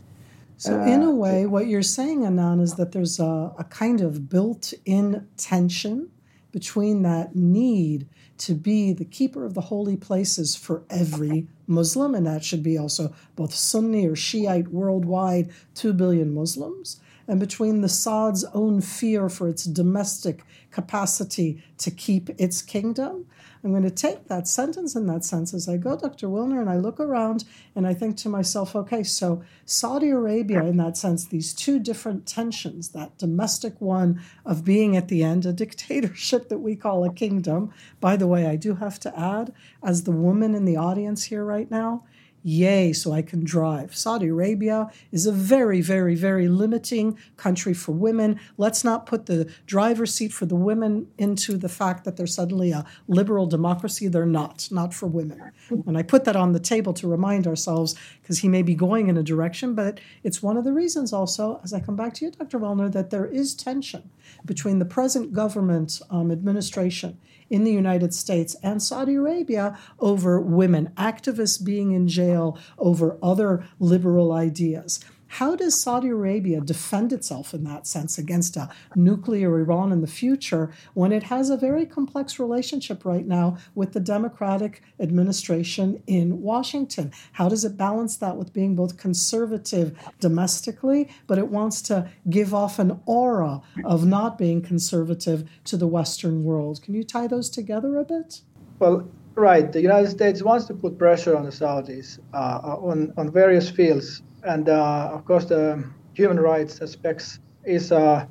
So, 0.60 0.78
uh, 0.78 0.86
in 0.86 1.04
a 1.04 1.12
way, 1.12 1.46
what 1.46 1.68
you're 1.68 1.82
saying, 1.82 2.26
Anan, 2.26 2.60
is 2.60 2.76
that 2.76 2.92
there's 2.92 3.18
a, 3.18 3.54
a 3.58 3.64
kind 3.70 4.02
of 4.02 4.30
built 4.30 4.74
in 4.84 5.26
tension 5.38 6.10
between 6.52 7.02
that 7.04 7.34
need 7.34 8.10
to 8.40 8.54
be 8.54 8.92
the 8.92 9.06
keeper 9.06 9.46
of 9.46 9.54
the 9.54 9.62
holy 9.62 9.96
places 9.96 10.58
for 10.58 10.84
every 10.90 11.48
Muslim, 11.66 12.14
and 12.14 12.28
that 12.28 12.44
should 12.44 12.62
be 12.62 12.78
also 12.78 13.14
both 13.38 13.54
Sunni 13.54 14.06
or 14.06 14.18
Shiite 14.18 14.68
worldwide, 14.68 15.50
2 15.76 15.94
billion 15.94 16.34
Muslims, 16.34 17.00
and 17.30 17.40
between 17.40 17.82
the 17.82 17.88
Saud's 17.88 18.44
own 18.54 18.82
fear 18.82 19.30
for 19.30 19.48
its 19.48 19.64
domestic 19.64 20.44
capacity 20.72 21.64
to 21.78 21.92
keep 21.92 22.30
its 22.38 22.62
kingdom 22.62 23.26
I'm 23.64 23.72
going 23.72 23.84
to 23.84 23.90
take 23.90 24.28
that 24.28 24.48
sentence 24.48 24.96
in 24.96 25.06
that 25.08 25.26
sense 25.26 25.54
as 25.54 25.68
I 25.68 25.76
go, 25.76 25.98
Dr. 25.98 26.28
Wilner, 26.28 26.62
and 26.62 26.70
I 26.70 26.78
look 26.78 27.00
around 27.00 27.44
and 27.76 27.86
I 27.86 27.94
think 27.94 28.16
to 28.18 28.30
myself, 28.30 28.74
okay, 28.74 29.04
so 29.04 29.44
Saudi 29.66 30.10
Arabia, 30.10 30.64
in 30.64 30.78
that 30.78 30.96
sense, 30.96 31.26
these 31.26 31.54
two 31.54 31.78
different 31.78 32.26
tensions, 32.26 32.90
that 32.90 33.18
domestic 33.18 33.82
one 33.82 34.22
of 34.46 34.64
being 34.64 34.96
at 34.96 35.10
the 35.10 35.24
end 35.24 35.46
a 35.46 35.52
dictatorship 35.52 36.48
that 36.48 36.60
we 36.60 36.76
call 36.76 37.04
a 37.04 37.14
kingdom. 37.14 37.74
By 38.00 38.16
the 38.16 38.28
way, 38.28 38.48
I 38.48 38.56
do 38.56 38.76
have 38.76 39.00
to 39.02 39.20
add, 39.20 39.54
as 39.84 40.04
the 40.04 40.12
woman 40.12 40.56
in 40.56 40.64
the 40.64 40.78
audience 40.78 41.26
here 41.26 41.44
right 41.44 41.70
now, 41.70 42.06
Yay, 42.44 42.94
so 42.94 43.12
I 43.12 43.22
can 43.22 43.44
drive. 43.44 43.96
Saudi 43.96 44.28
Arabia 44.28 44.90
is 45.12 45.26
a 45.26 45.32
very, 45.32 45.82
very, 45.82 46.16
very 46.16 46.48
limiting 46.48 47.18
country 47.38 47.74
for 47.74 47.92
women. 47.92 48.40
Let's 48.58 48.84
not 48.84 49.06
put 49.06 49.26
the 49.26 49.52
driver's 49.66 50.14
seat 50.14 50.32
for 50.32 50.46
the 50.46 50.56
women 50.56 51.08
into 51.18 51.58
the 51.58 51.70
fact 51.70 52.06
that 52.06 52.16
they're 52.16 52.28
suddenly 52.28 52.72
a 52.72 52.86
liberal 53.08 53.46
democracy. 53.46 54.08
They're 54.08 54.26
not, 54.26 54.70
not 54.72 54.94
for 54.94 55.08
women. 55.08 55.52
And 55.86 55.98
I 55.98 56.04
put 56.04 56.24
that 56.26 56.36
on 56.36 56.54
the 56.54 56.60
table 56.60 56.94
to 56.94 57.08
remind 57.08 57.46
ourselves 57.46 57.96
because 58.30 58.42
he 58.42 58.48
may 58.48 58.62
be 58.62 58.76
going 58.76 59.10
in 59.10 59.18
a 59.18 59.24
direction, 59.24 59.74
but 59.74 60.00
it's 60.22 60.44
one 60.44 60.56
of 60.56 60.64
the 60.64 60.72
reasons 60.72 61.12
also, 61.12 61.60
as 61.64 61.74
I 61.74 61.80
come 61.80 61.96
back 61.96 62.14
to 62.14 62.26
you, 62.26 62.30
Dr. 62.30 62.60
Wellner, 62.60 62.92
that 62.92 63.10
there 63.10 63.26
is 63.26 63.56
tension 63.56 64.12
between 64.46 64.78
the 64.78 64.86
present 64.86 65.34
government 65.34 66.00
um, 66.12 66.30
administration 66.30 67.18
in 67.50 67.64
the 67.64 67.72
United 67.72 68.14
States 68.14 68.56
and 68.62 68.84
Saudi 68.84 69.16
Arabia 69.16 69.76
over 70.00 70.40
women, 70.40 70.92
activists 70.96 71.66
being 71.66 71.92
in 71.92 72.08
jail 72.08 72.56
over 72.78 73.18
other 73.24 73.66
liberal 73.80 74.32
ideas. 74.32 75.00
How 75.34 75.56
does 75.56 75.82
Saudi 75.82 76.10
Arabia 76.10 76.60
defend 76.60 77.14
itself 77.14 77.54
in 77.54 77.64
that 77.64 77.86
sense 77.86 78.18
against 78.18 78.58
a 78.58 78.68
nuclear 78.96 79.60
Iran 79.60 79.92
in 79.92 80.02
the 80.02 80.08
future 80.08 80.72
when 80.96 81.12
it 81.12 81.24
has 81.24 81.52
a 81.52 81.56
very 81.56 81.86
complex 81.86 82.40
relationship 82.40 83.06
right 83.06 83.26
now 83.26 83.58
with 83.76 83.94
the 83.94 84.00
Democratic 84.00 84.82
administration 85.00 86.02
in 86.08 86.42
Washington? 86.42 87.12
How 87.34 87.48
does 87.48 87.64
it 87.64 87.78
balance 87.78 88.18
that 88.18 88.38
with 88.38 88.54
being 88.54 88.76
both 88.76 88.98
conservative 88.98 89.98
domestically, 90.20 91.10
but 91.28 91.38
it 91.38 91.50
wants 91.50 91.84
to 91.84 92.10
give 92.30 92.54
off 92.54 92.80
an 92.80 93.00
aura 93.06 93.62
of 93.86 94.08
not 94.08 94.38
being 94.38 94.64
conservative 94.64 95.48
to 95.66 95.78
the 95.78 95.88
Western 95.88 96.44
world? 96.44 96.82
Can 96.82 96.96
you 96.96 97.04
tie 97.04 97.28
those 97.28 97.52
together 97.52 97.98
a 97.98 98.04
bit? 98.04 98.42
Well, 98.80 99.08
right. 99.40 99.72
The 99.72 99.82
United 99.82 100.10
States 100.10 100.44
wants 100.44 100.66
to 100.66 100.74
put 100.74 100.98
pressure 100.98 101.36
on 101.36 101.44
the 101.44 101.52
Saudis 101.52 102.20
uh, 102.34 102.60
on, 102.64 103.14
on 103.18 103.32
various 103.32 103.70
fields 103.70 104.22
and 104.44 104.70
uh, 104.70 105.10
of 105.14 105.26
course 105.26 105.46
the 105.46 105.84
human 106.14 106.40
rights 106.40 106.82
aspects 106.82 107.40
is 107.66 107.92
uh, 107.92 108.26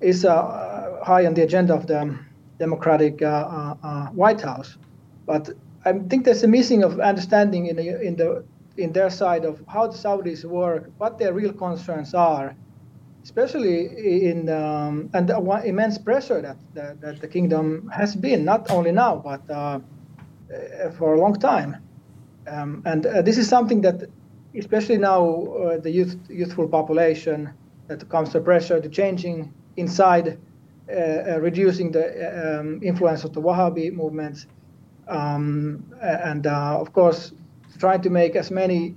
is 0.00 0.24
uh, 0.24 0.98
high 1.04 1.26
on 1.26 1.34
the 1.34 1.42
agenda 1.42 1.74
of 1.74 1.86
the 1.86 2.18
Democratic 2.58 3.20
White 4.12 4.40
House. 4.40 4.76
But 5.26 5.50
I 5.84 5.92
think 5.92 6.24
there's 6.24 6.42
a 6.42 6.48
missing 6.48 6.82
of 6.82 7.00
understanding 7.00 7.66
in 7.66 7.76
the 7.76 8.00
in 8.02 8.16
the 8.16 8.44
in 8.76 8.92
their 8.92 9.10
side 9.10 9.44
of 9.44 9.62
how 9.68 9.86
the 9.86 9.96
Saudis 9.96 10.44
work, 10.44 10.90
what 10.98 11.18
their 11.18 11.32
real 11.32 11.52
concerns 11.52 12.14
are, 12.14 12.54
especially 13.22 14.28
in 14.30 14.48
um, 14.48 15.10
and 15.14 15.28
the 15.28 15.38
immense 15.64 15.98
pressure 15.98 16.40
that, 16.40 16.56
that, 16.74 17.00
that 17.00 17.20
the 17.20 17.28
kingdom 17.28 17.90
has 17.94 18.16
been 18.16 18.44
not 18.44 18.70
only 18.70 18.92
now 18.92 19.16
but 19.16 19.48
uh, 19.50 19.78
for 20.98 21.14
a 21.14 21.20
long 21.20 21.38
time. 21.38 21.76
Um, 22.46 22.82
and 22.84 23.06
uh, 23.06 23.22
this 23.22 23.38
is 23.38 23.48
something 23.48 23.80
that 23.82 24.08
especially 24.56 24.98
now 24.98 25.44
uh, 25.44 25.78
the 25.78 25.90
youth, 25.90 26.16
youthful 26.28 26.68
population 26.68 27.52
that 27.88 28.08
comes 28.08 28.30
to 28.30 28.40
pressure 28.40 28.80
to 28.80 28.88
changing 28.88 29.52
inside, 29.76 30.38
uh, 30.88 30.92
uh, 30.92 31.38
reducing 31.40 31.92
the 31.92 32.60
um, 32.60 32.80
influence 32.82 33.24
of 33.24 33.32
the 33.32 33.40
Wahhabi 33.40 33.92
movement, 33.92 34.46
um, 35.08 35.84
and 36.02 36.46
uh, 36.46 36.78
of 36.80 36.92
course 36.92 37.32
trying 37.78 38.02
to 38.02 38.10
make 38.10 38.36
as 38.36 38.50
many 38.50 38.94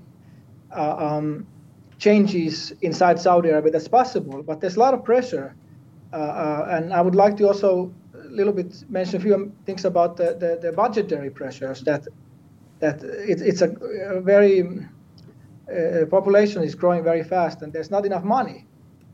uh, 0.76 0.96
um, 0.98 1.48
changes 1.98 2.74
inside 2.82 3.20
Saudi 3.20 3.50
Arabia 3.50 3.74
as 3.76 3.88
possible. 3.88 4.44
But 4.44 4.60
there's 4.60 4.76
a 4.76 4.80
lot 4.80 4.94
of 4.94 5.04
pressure, 5.04 5.56
uh, 6.12 6.66
and 6.70 6.94
I 6.94 7.02
would 7.02 7.16
like 7.16 7.38
to 7.38 7.48
also 7.48 7.94
little 8.36 8.54
bit 8.54 8.84
mention 8.90 9.16
a 9.18 9.20
few 9.20 9.52
things 9.66 9.86
about 9.86 10.18
the, 10.18 10.36
the, 10.40 10.60
the 10.62 10.72
budgetary 10.72 11.30
pressures 11.30 11.82
that 11.82 12.08
that 12.80 13.04
it, 13.04 13.42
it's 13.42 13.62
a, 13.62 13.70
a 14.18 14.22
very 14.22 14.62
uh, 14.62 16.06
population 16.10 16.64
is 16.64 16.76
growing 16.76 17.04
very 17.04 17.24
fast 17.24 17.62
and 17.62 17.74
there's 17.74 17.92
not 17.92 18.06
enough 18.06 18.24
money. 18.24 18.66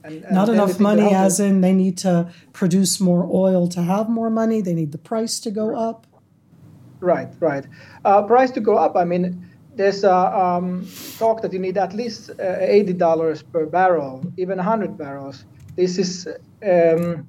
And, 0.03 0.23
and 0.25 0.33
not 0.33 0.49
enough 0.49 0.79
money, 0.79 1.13
as 1.13 1.39
in 1.39 1.61
they 1.61 1.73
need 1.73 1.97
to 1.99 2.31
produce 2.53 2.99
more 2.99 3.29
oil 3.31 3.67
to 3.67 3.83
have 3.83 4.09
more 4.09 4.31
money. 4.31 4.59
They 4.61 4.73
need 4.73 4.91
the 4.91 4.97
price 4.97 5.39
to 5.41 5.51
go 5.51 5.75
up. 5.75 6.07
Right, 6.99 7.29
right. 7.39 7.65
Uh, 8.03 8.23
price 8.23 8.49
to 8.51 8.61
go 8.61 8.77
up. 8.77 8.95
I 8.95 9.05
mean, 9.05 9.47
there's 9.75 10.03
a 10.03 10.15
um, 10.15 10.87
talk 11.19 11.43
that 11.43 11.53
you 11.53 11.59
need 11.59 11.77
at 11.77 11.93
least 11.93 12.31
uh, 12.31 12.57
eighty 12.59 12.93
dollars 12.93 13.43
per 13.43 13.67
barrel, 13.67 14.23
even 14.37 14.57
hundred 14.57 14.97
barrels. 14.97 15.45
This 15.75 15.99
is 15.99 16.27
um, 16.63 17.27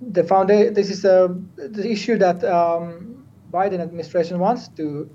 the 0.00 0.24
foundation. 0.24 0.74
This 0.74 0.90
is 0.90 1.04
a 1.04 1.34
the 1.56 1.90
issue 1.90 2.18
that 2.18 2.42
um, 2.44 3.24
Biden 3.52 3.80
administration 3.80 4.38
wants 4.38 4.68
to 4.76 5.08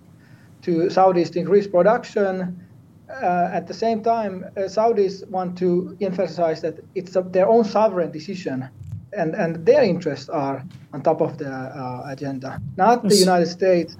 to 0.63 0.71
Saudis 0.89 1.31
to 1.33 1.39
increase 1.39 1.67
production 1.67 2.65
uh, 3.09 3.49
at 3.51 3.67
the 3.67 3.73
same 3.73 4.03
time, 4.03 4.45
uh, 4.57 4.61
Saudis 4.61 5.27
want 5.29 5.57
to 5.59 5.95
emphasize 6.01 6.61
that 6.61 6.79
it's 6.95 7.15
a, 7.15 7.21
their 7.21 7.47
own 7.47 7.63
sovereign 7.63 8.11
decision, 8.11 8.67
and, 9.13 9.35
and 9.35 9.65
their 9.65 9.83
interests 9.83 10.29
are 10.29 10.63
on 10.93 11.01
top 11.01 11.21
of 11.21 11.37
the 11.37 11.49
uh, 11.49 12.03
agenda, 12.07 12.59
not 12.77 13.07
the 13.07 13.15
United 13.15 13.47
States 13.47 13.97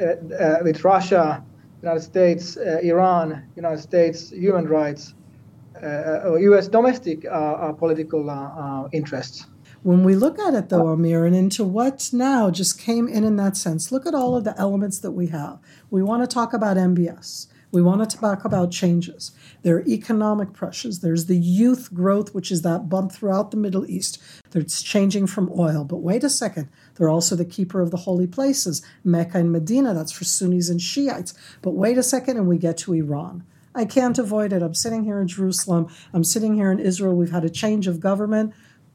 uh, 0.00 0.04
uh, 0.04 0.58
with 0.62 0.84
Russia, 0.84 1.42
United 1.82 2.02
States, 2.02 2.56
uh, 2.56 2.78
Iran, 2.82 3.42
United 3.56 3.80
States 3.80 4.30
human 4.30 4.68
rights, 4.68 5.14
or 5.82 6.38
U.S. 6.38 6.68
domestic 6.68 7.22
political 7.78 8.88
interests. 8.92 9.46
When 9.82 10.04
we 10.04 10.14
look 10.14 10.38
at 10.38 10.54
it, 10.54 10.68
though, 10.68 10.88
uh, 10.88 10.92
Amir, 10.92 11.26
and 11.26 11.34
into 11.34 11.64
what 11.64 12.10
now 12.12 12.50
just 12.50 12.78
came 12.78 13.08
in 13.08 13.24
in 13.24 13.36
that 13.36 13.56
sense, 13.56 13.90
look 13.90 14.06
at 14.06 14.14
all 14.14 14.36
of 14.36 14.44
the 14.44 14.58
elements 14.58 15.00
that 15.00 15.10
we 15.10 15.26
have. 15.28 15.58
We 15.90 16.02
want 16.02 16.22
to 16.22 16.32
talk 16.32 16.52
about 16.52 16.76
MBS. 16.76 17.48
We 17.72 17.82
want 17.82 18.08
to 18.08 18.16
talk 18.16 18.44
about 18.44 18.70
changes. 18.70 19.32
There 19.62 19.76
are 19.76 19.86
economic 19.86 20.52
pressures. 20.52 21.00
There's 21.00 21.26
the 21.26 21.38
youth 21.38 21.92
growth, 21.92 22.34
which 22.34 22.52
is 22.52 22.62
that 22.62 22.90
bump 22.90 23.10
throughout 23.10 23.50
the 23.50 23.56
Middle 23.56 23.90
East 23.90 24.22
that's 24.50 24.82
changing 24.82 25.26
from 25.26 25.50
oil. 25.58 25.82
But 25.82 25.96
wait 25.96 26.22
a 26.22 26.30
second, 26.30 26.68
they're 26.94 27.08
also 27.08 27.34
the 27.34 27.46
keeper 27.46 27.80
of 27.80 27.90
the 27.90 27.96
holy 27.96 28.26
places, 28.26 28.82
Mecca 29.02 29.38
and 29.38 29.50
Medina. 29.50 29.94
That's 29.94 30.12
for 30.12 30.24
Sunnis 30.24 30.68
and 30.68 30.82
Shiites. 30.82 31.32
But 31.62 31.72
wait 31.72 31.96
a 31.96 32.02
second, 32.02 32.36
and 32.36 32.46
we 32.46 32.58
get 32.58 32.76
to 32.78 32.92
Iran. 32.92 33.42
I 33.74 33.86
can't 33.86 34.18
avoid 34.18 34.52
it. 34.52 34.62
I'm 34.62 34.74
sitting 34.74 35.04
here 35.04 35.18
in 35.18 35.28
Jerusalem. 35.28 35.88
I'm 36.12 36.24
sitting 36.24 36.54
here 36.54 36.70
in 36.70 36.78
Israel. 36.78 37.16
We've 37.16 37.32
had 37.32 37.44
a 37.44 37.50
change 37.50 37.86
of 37.86 38.00
government. 38.00 38.52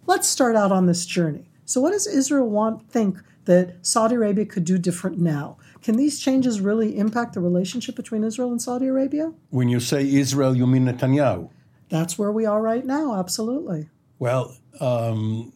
Let's 0.07 0.25
start 0.25 0.55
out 0.55 0.71
on 0.71 0.85
this 0.85 1.05
journey. 1.05 1.49
So, 1.65 1.81
what 1.81 1.91
does 1.91 2.07
Israel 2.07 2.49
want 2.49 2.89
think 2.89 3.19
that 3.43 3.85
Saudi 3.85 4.15
Arabia 4.15 4.45
could 4.45 4.63
do 4.63 4.77
different 4.77 5.19
now? 5.19 5.57
Can 5.81 5.97
these 5.97 6.21
changes 6.21 6.61
really 6.61 6.97
impact 6.97 7.33
the 7.33 7.41
relationship 7.41 7.97
between 7.97 8.23
Israel 8.23 8.51
and 8.51 8.61
Saudi 8.61 8.87
Arabia? 8.87 9.33
When 9.49 9.67
you 9.67 9.81
say 9.81 10.09
Israel, 10.09 10.55
you 10.55 10.65
mean 10.65 10.85
Netanyahu? 10.85 11.49
That's 11.89 12.17
where 12.17 12.31
we 12.31 12.45
are 12.45 12.61
right 12.61 12.85
now, 12.85 13.19
absolutely. 13.19 13.89
Well, 14.17 14.55
um, 14.79 15.51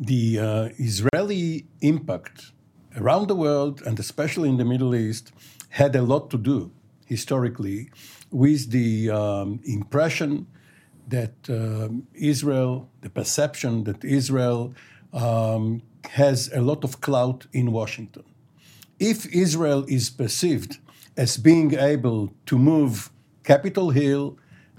the 0.00 0.40
uh, 0.40 0.68
Israeli 0.78 1.64
impact 1.80 2.50
around 2.96 3.28
the 3.28 3.36
world, 3.36 3.80
and 3.86 3.96
especially 4.00 4.48
in 4.48 4.56
the 4.56 4.64
Middle 4.64 4.92
East, 4.96 5.30
had 5.68 5.94
a 5.94 6.02
lot 6.02 6.30
to 6.30 6.36
do 6.36 6.72
historically 7.06 7.90
with 8.32 8.70
the 8.70 9.08
um, 9.10 9.60
impression 9.64 10.48
that 11.08 11.34
um, 11.48 12.06
Israel, 12.14 12.88
the 13.00 13.10
perception 13.10 13.84
that 13.84 14.04
Israel 14.04 14.74
um, 15.12 15.82
has 16.10 16.50
a 16.54 16.60
lot 16.60 16.84
of 16.84 17.00
clout 17.00 17.46
in 17.52 17.72
Washington 17.72 18.24
if 18.98 19.26
Israel 19.32 19.84
is 19.88 20.10
perceived 20.10 20.78
as 21.16 21.36
being 21.36 21.74
able 21.74 22.32
to 22.46 22.58
move 22.58 23.10
Capitol 23.44 23.90
Hill, 23.90 24.36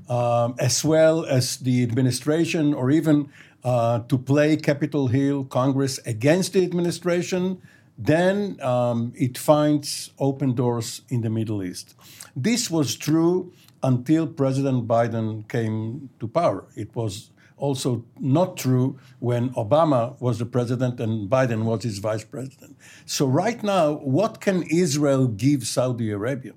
um, 0.09 0.55
as 0.59 0.83
well 0.83 1.25
as 1.25 1.57
the 1.57 1.83
administration, 1.83 2.73
or 2.73 2.91
even 2.91 3.29
uh, 3.63 3.99
to 4.07 4.17
play 4.17 4.55
Capitol 4.57 5.07
Hill 5.07 5.43
Congress 5.45 5.99
against 6.05 6.53
the 6.53 6.63
administration, 6.63 7.61
then 7.97 8.59
um, 8.61 9.11
it 9.15 9.37
finds 9.37 10.11
open 10.19 10.53
doors 10.53 11.01
in 11.09 11.21
the 11.21 11.29
Middle 11.29 11.63
East. 11.63 11.95
This 12.35 12.69
was 12.71 12.95
true 12.95 13.51
until 13.83 14.27
President 14.27 14.87
Biden 14.87 15.47
came 15.47 16.09
to 16.19 16.27
power. 16.27 16.65
It 16.75 16.95
was 16.95 17.31
also 17.57 18.05
not 18.19 18.57
true 18.57 18.97
when 19.19 19.49
Obama 19.51 20.19
was 20.21 20.39
the 20.39 20.45
president 20.45 20.99
and 20.99 21.29
Biden 21.29 21.63
was 21.63 21.83
his 21.83 21.99
vice 21.99 22.23
president. 22.23 22.77
So, 23.05 23.25
right 23.25 23.61
now, 23.61 23.93
what 23.93 24.41
can 24.41 24.63
Israel 24.63 25.27
give 25.27 25.67
Saudi 25.67 26.11
Arabia? 26.11 26.53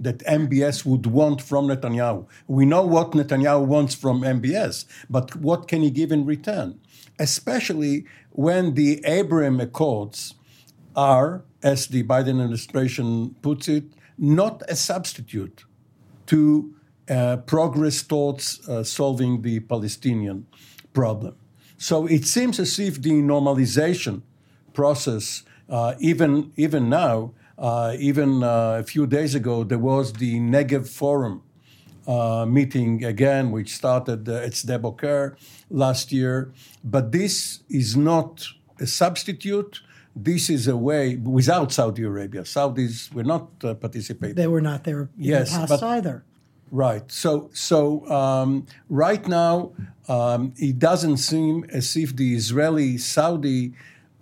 that 0.00 0.18
MBS 0.18 0.84
would 0.84 1.06
want 1.06 1.42
from 1.42 1.66
Netanyahu. 1.66 2.24
We 2.46 2.64
know 2.64 2.82
what 2.82 3.12
Netanyahu 3.12 3.66
wants 3.66 3.96
from 3.96 4.22
MBS, 4.22 4.84
but 5.10 5.34
what 5.34 5.66
can 5.66 5.82
he 5.82 5.90
give 5.90 6.12
in 6.12 6.24
return? 6.24 6.78
Especially 7.18 8.04
when 8.30 8.74
the 8.74 9.04
Abraham 9.04 9.58
Accords 9.58 10.36
are, 10.94 11.42
as 11.64 11.88
the 11.88 12.04
Biden 12.04 12.40
administration 12.40 13.34
puts 13.42 13.66
it, 13.66 13.84
not 14.16 14.62
a 14.68 14.76
substitute 14.76 15.64
to 16.28 16.74
uh, 17.10 17.38
progress 17.38 18.02
towards 18.02 18.66
uh, 18.68 18.84
solving 18.84 19.42
the 19.42 19.60
Palestinian 19.60 20.46
problem. 20.92 21.34
So 21.78 22.06
it 22.06 22.26
seems 22.26 22.58
as 22.58 22.78
if 22.78 23.00
the 23.00 23.12
normalization 23.12 24.22
process, 24.72 25.44
uh, 25.68 25.94
even 26.00 26.52
even 26.56 26.88
now, 26.88 27.32
uh, 27.56 27.96
even 27.98 28.42
uh, 28.42 28.80
a 28.80 28.84
few 28.84 29.06
days 29.06 29.34
ago, 29.34 29.64
there 29.64 29.78
was 29.78 30.12
the 30.12 30.38
Negev 30.38 30.88
Forum 30.88 31.42
uh, 32.06 32.46
meeting 32.46 33.04
again, 33.04 33.50
which 33.50 33.74
started 33.74 34.28
at 34.28 34.52
Sde 34.52 35.32
last 35.70 36.12
year. 36.12 36.52
But 36.84 37.12
this 37.12 37.60
is 37.68 37.96
not 37.96 38.46
a 38.80 38.86
substitute 38.86 39.80
this 40.24 40.50
is 40.50 40.68
a 40.68 40.76
way 40.76 41.16
without 41.16 41.72
Saudi 41.72 42.02
Arabia. 42.02 42.42
Saudis 42.42 43.12
were 43.12 43.24
not 43.24 43.48
uh, 43.62 43.74
participating. 43.74 44.34
They 44.34 44.46
were 44.46 44.60
not 44.60 44.84
there 44.84 45.08
yes, 45.16 45.52
the 45.52 45.66
past 45.66 45.82
either. 45.82 46.24
Right. 46.70 47.10
So, 47.10 47.50
so 47.52 48.06
um, 48.10 48.66
right 48.88 49.26
now, 49.26 49.72
um, 50.08 50.52
it 50.56 50.78
doesn't 50.78 51.16
seem 51.18 51.64
as 51.70 51.96
if 51.96 52.14
the 52.14 52.34
Israeli-Saudi 52.34 53.72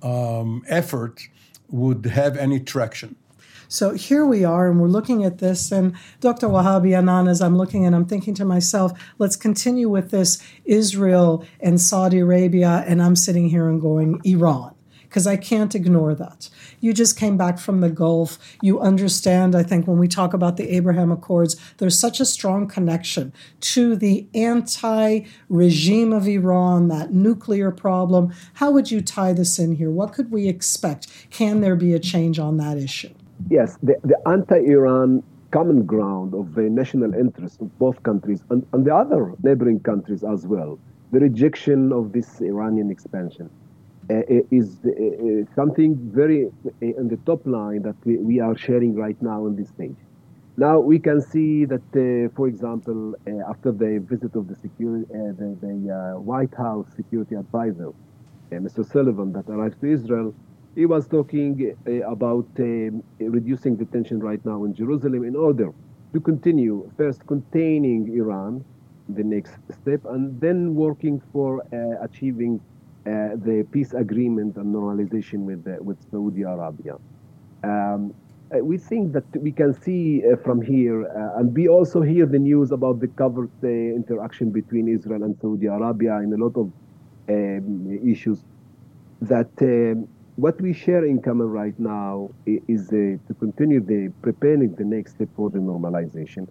um, 0.02 0.62
effort 0.68 1.28
would 1.68 2.06
have 2.06 2.36
any 2.36 2.60
traction. 2.60 3.16
So 3.68 3.94
here 3.94 4.24
we 4.24 4.44
are, 4.44 4.70
and 4.70 4.80
we're 4.80 4.86
looking 4.86 5.24
at 5.24 5.38
this. 5.38 5.72
And 5.72 5.96
Dr. 6.20 6.46
Wahabi 6.46 6.96
Anan, 6.96 7.26
as 7.26 7.42
I'm 7.42 7.56
looking 7.56 7.84
and 7.84 7.96
I'm 7.96 8.06
thinking 8.06 8.32
to 8.34 8.44
myself, 8.44 8.92
let's 9.18 9.34
continue 9.34 9.88
with 9.88 10.12
this 10.12 10.40
Israel 10.64 11.44
and 11.58 11.80
Saudi 11.80 12.20
Arabia. 12.20 12.84
And 12.86 13.02
I'm 13.02 13.16
sitting 13.16 13.48
here 13.48 13.68
and 13.68 13.80
going, 13.80 14.20
Iran 14.22 14.75
because 15.16 15.26
I 15.26 15.38
can't 15.38 15.74
ignore 15.74 16.14
that. 16.14 16.50
You 16.78 16.92
just 16.92 17.18
came 17.18 17.38
back 17.38 17.58
from 17.58 17.80
the 17.80 17.88
Gulf. 17.88 18.38
You 18.60 18.78
understand, 18.80 19.54
I 19.56 19.62
think, 19.62 19.86
when 19.86 19.96
we 19.96 20.08
talk 20.08 20.34
about 20.34 20.58
the 20.58 20.68
Abraham 20.76 21.10
Accords, 21.10 21.56
there's 21.78 21.98
such 21.98 22.20
a 22.20 22.26
strong 22.26 22.68
connection 22.68 23.32
to 23.72 23.96
the 23.96 24.26
anti 24.34 25.20
regime 25.48 26.12
of 26.12 26.28
Iran, 26.28 26.88
that 26.88 27.14
nuclear 27.14 27.70
problem. 27.70 28.34
How 28.52 28.70
would 28.72 28.90
you 28.90 29.00
tie 29.00 29.32
this 29.32 29.58
in 29.58 29.76
here? 29.76 29.90
What 29.90 30.12
could 30.12 30.30
we 30.30 30.48
expect? 30.48 31.06
Can 31.30 31.62
there 31.62 31.76
be 31.76 31.94
a 31.94 31.98
change 31.98 32.38
on 32.38 32.58
that 32.58 32.76
issue? 32.76 33.14
Yes, 33.48 33.78
the, 33.82 33.94
the 34.04 34.18
anti 34.28 34.58
Iran 34.66 35.22
common 35.50 35.86
ground 35.86 36.34
of 36.34 36.54
the 36.54 36.64
national 36.64 37.14
interest 37.14 37.62
of 37.62 37.78
both 37.78 38.02
countries 38.02 38.42
and, 38.50 38.66
and 38.74 38.84
the 38.84 38.94
other 38.94 39.32
neighboring 39.42 39.80
countries 39.80 40.22
as 40.22 40.46
well, 40.46 40.78
the 41.10 41.20
rejection 41.20 41.90
of 41.90 42.12
this 42.12 42.42
Iranian 42.42 42.90
expansion 42.90 43.48
is 44.08 44.78
uh, 44.84 45.54
something 45.54 45.96
very 46.12 46.46
uh, 46.46 47.00
on 47.00 47.08
the 47.08 47.18
top 47.26 47.44
line 47.46 47.82
that 47.82 47.96
we, 48.04 48.16
we 48.18 48.40
are 48.40 48.56
sharing 48.56 48.94
right 48.94 49.20
now 49.20 49.44
on 49.44 49.56
this 49.56 49.68
stage. 49.68 49.96
Now 50.56 50.78
we 50.78 50.98
can 50.98 51.20
see 51.20 51.64
that, 51.66 51.82
uh, 51.94 52.34
for 52.34 52.48
example, 52.48 53.14
uh, 53.26 53.50
after 53.50 53.72
the 53.72 53.98
visit 53.98 54.34
of 54.36 54.48
the 54.48 54.54
security, 54.56 55.06
uh, 55.12 55.32
the, 55.38 55.56
the 55.60 56.20
White 56.20 56.54
House 56.54 56.86
security 56.96 57.34
advisor, 57.34 57.92
Mr. 58.50 58.90
Sullivan, 58.90 59.32
that 59.32 59.48
arrived 59.48 59.80
to 59.80 59.92
Israel, 59.92 60.34
he 60.74 60.86
was 60.86 61.08
talking 61.08 61.74
about 62.06 62.46
um, 62.58 63.02
reducing 63.18 63.76
the 63.76 63.84
tension 63.86 64.20
right 64.20 64.44
now 64.44 64.64
in 64.64 64.74
Jerusalem 64.74 65.24
in 65.24 65.34
order 65.34 65.72
to 66.12 66.20
continue 66.20 66.90
first 66.96 67.26
containing 67.26 68.14
Iran, 68.14 68.64
the 69.08 69.24
next 69.24 69.54
step, 69.70 70.04
and 70.04 70.40
then 70.40 70.74
working 70.74 71.20
for 71.32 71.62
achieving 72.00 72.60
uh, 72.60 72.75
the 73.06 73.66
peace 73.70 73.92
agreement 73.92 74.56
and 74.56 74.74
normalization 74.74 75.40
with 75.44 75.66
uh, 75.66 75.82
with 75.82 75.98
Saudi 76.10 76.42
Arabia. 76.42 76.96
Um, 77.62 78.14
uh, 78.54 78.58
we 78.58 78.78
think 78.78 79.12
that 79.12 79.24
we 79.36 79.50
can 79.50 79.74
see 79.74 80.22
from 80.44 80.62
here, 80.62 81.02
and 81.36 81.52
we 81.54 81.68
also 81.68 82.00
hear 82.00 82.26
the 82.26 82.38
news 82.38 82.70
about 82.70 83.00
the 83.00 83.08
covert 83.08 83.50
interaction 83.62 84.50
between 84.50 84.88
Israel 84.88 85.24
and 85.24 85.36
Saudi 85.40 85.66
Arabia 85.66 86.18
in 86.18 86.32
a 86.32 86.36
lot 86.36 86.56
of 86.56 86.70
um, 87.28 87.98
issues. 88.04 88.44
That 89.20 89.50
um, 89.62 90.08
what 90.36 90.60
we 90.60 90.72
share 90.72 91.04
in 91.04 91.20
common 91.22 91.48
right 91.48 91.78
now 91.80 92.30
is 92.46 92.88
uh, 92.88 93.16
to 93.26 93.34
continue 93.40 93.80
the 93.80 94.12
preparing 94.22 94.74
the 94.74 94.84
next 94.84 95.12
step 95.12 95.28
for 95.34 95.50
the 95.50 95.58
normalization. 95.58 96.46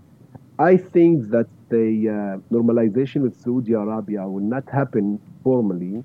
I 0.58 0.78
think 0.78 1.30
that 1.30 1.48
the 1.70 2.10
uh, 2.10 2.54
normalization 2.54 3.22
with 3.22 3.40
Saudi 3.40 3.74
Arabia 3.74 4.28
will 4.28 4.44
not 4.44 4.68
happen 4.70 5.20
formally 5.44 6.04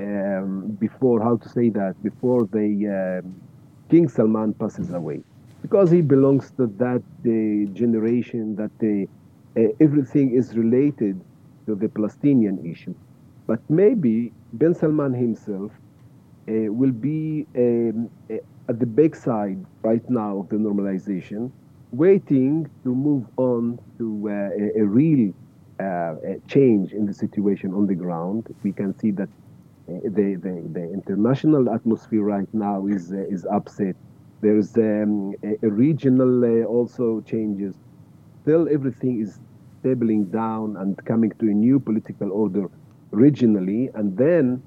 um, 0.00 0.76
before 0.80 1.22
how 1.22 1.36
to 1.36 1.48
say 1.48 1.68
that 1.70 1.94
before 2.02 2.46
the 2.52 3.22
um, 3.22 3.40
King 3.90 4.08
Salman 4.08 4.54
passes 4.54 4.92
away, 4.92 5.20
because 5.62 5.90
he 5.90 6.00
belongs 6.00 6.50
to 6.52 6.66
that 6.78 7.02
uh, 7.02 7.72
generation 7.74 8.56
that 8.56 8.72
uh, 8.82 9.60
everything 9.80 10.34
is 10.34 10.56
related 10.56 11.20
to 11.66 11.74
the 11.74 11.88
Palestinian 11.88 12.64
issue. 12.64 12.94
But 13.46 13.60
maybe 13.68 14.32
Ben 14.54 14.74
Salman 14.74 15.12
himself 15.12 15.72
uh, 16.48 16.72
will 16.72 16.92
be 16.92 17.46
um, 17.56 18.10
uh, 18.30 18.36
at 18.68 18.78
the 18.78 18.86
backside 18.86 19.64
right 19.82 20.08
now 20.08 20.38
of 20.38 20.48
the 20.48 20.56
normalization, 20.56 21.50
waiting 21.92 22.70
to 22.84 22.94
move 22.94 23.26
on 23.36 23.78
to 23.98 24.28
uh, 24.28 24.32
a, 24.32 24.82
a, 24.82 24.84
real 24.84 25.32
uh, 25.80 26.14
change 26.46 26.92
in 26.92 27.06
the 27.06 27.12
situation 27.14 27.74
on 27.74 27.86
the 27.86 27.94
ground. 27.94 28.46
We 28.62 28.72
can 28.72 28.96
see 28.98 29.10
that 29.12 29.28
the, 30.04 30.34
the, 30.34 30.62
the 30.72 30.92
international 30.92 31.70
atmosphere 31.70 32.22
right 32.22 32.52
now 32.52 32.86
is, 32.86 33.12
uh, 33.12 33.18
is 33.28 33.46
upset. 33.46 33.96
There's 34.40 34.76
um, 34.76 35.34
a, 35.42 35.66
a, 35.66 35.70
regional 35.70 36.44
uh, 36.44 36.64
also 36.64 37.20
changes. 37.22 37.74
Still, 38.42 38.68
everything 38.70 39.20
is 39.20 39.38
stabling 39.80 40.26
down 40.26 40.76
and 40.76 40.96
coming 41.04 41.32
to 41.40 41.46
a 41.46 41.54
new 41.54 41.78
political 41.78 42.32
order 42.32 42.70
regionally, 43.12 43.94
and 43.94 44.16
then 44.16 44.62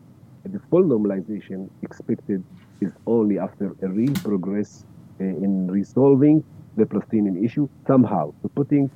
the 0.45 0.59
full 0.69 0.83
normalization 0.83 1.69
expected 1.81 2.43
is 2.81 2.91
only 3.07 3.39
after 3.39 3.75
a 3.81 3.87
real 3.87 4.13
progress 4.15 4.85
uh, 5.19 5.23
in 5.23 5.71
resolving 5.71 6.43
the 6.75 6.85
Palestinian 6.85 7.43
issue 7.43 7.67
somehow, 7.87 8.33
so 8.41 8.49
putting 8.49 8.89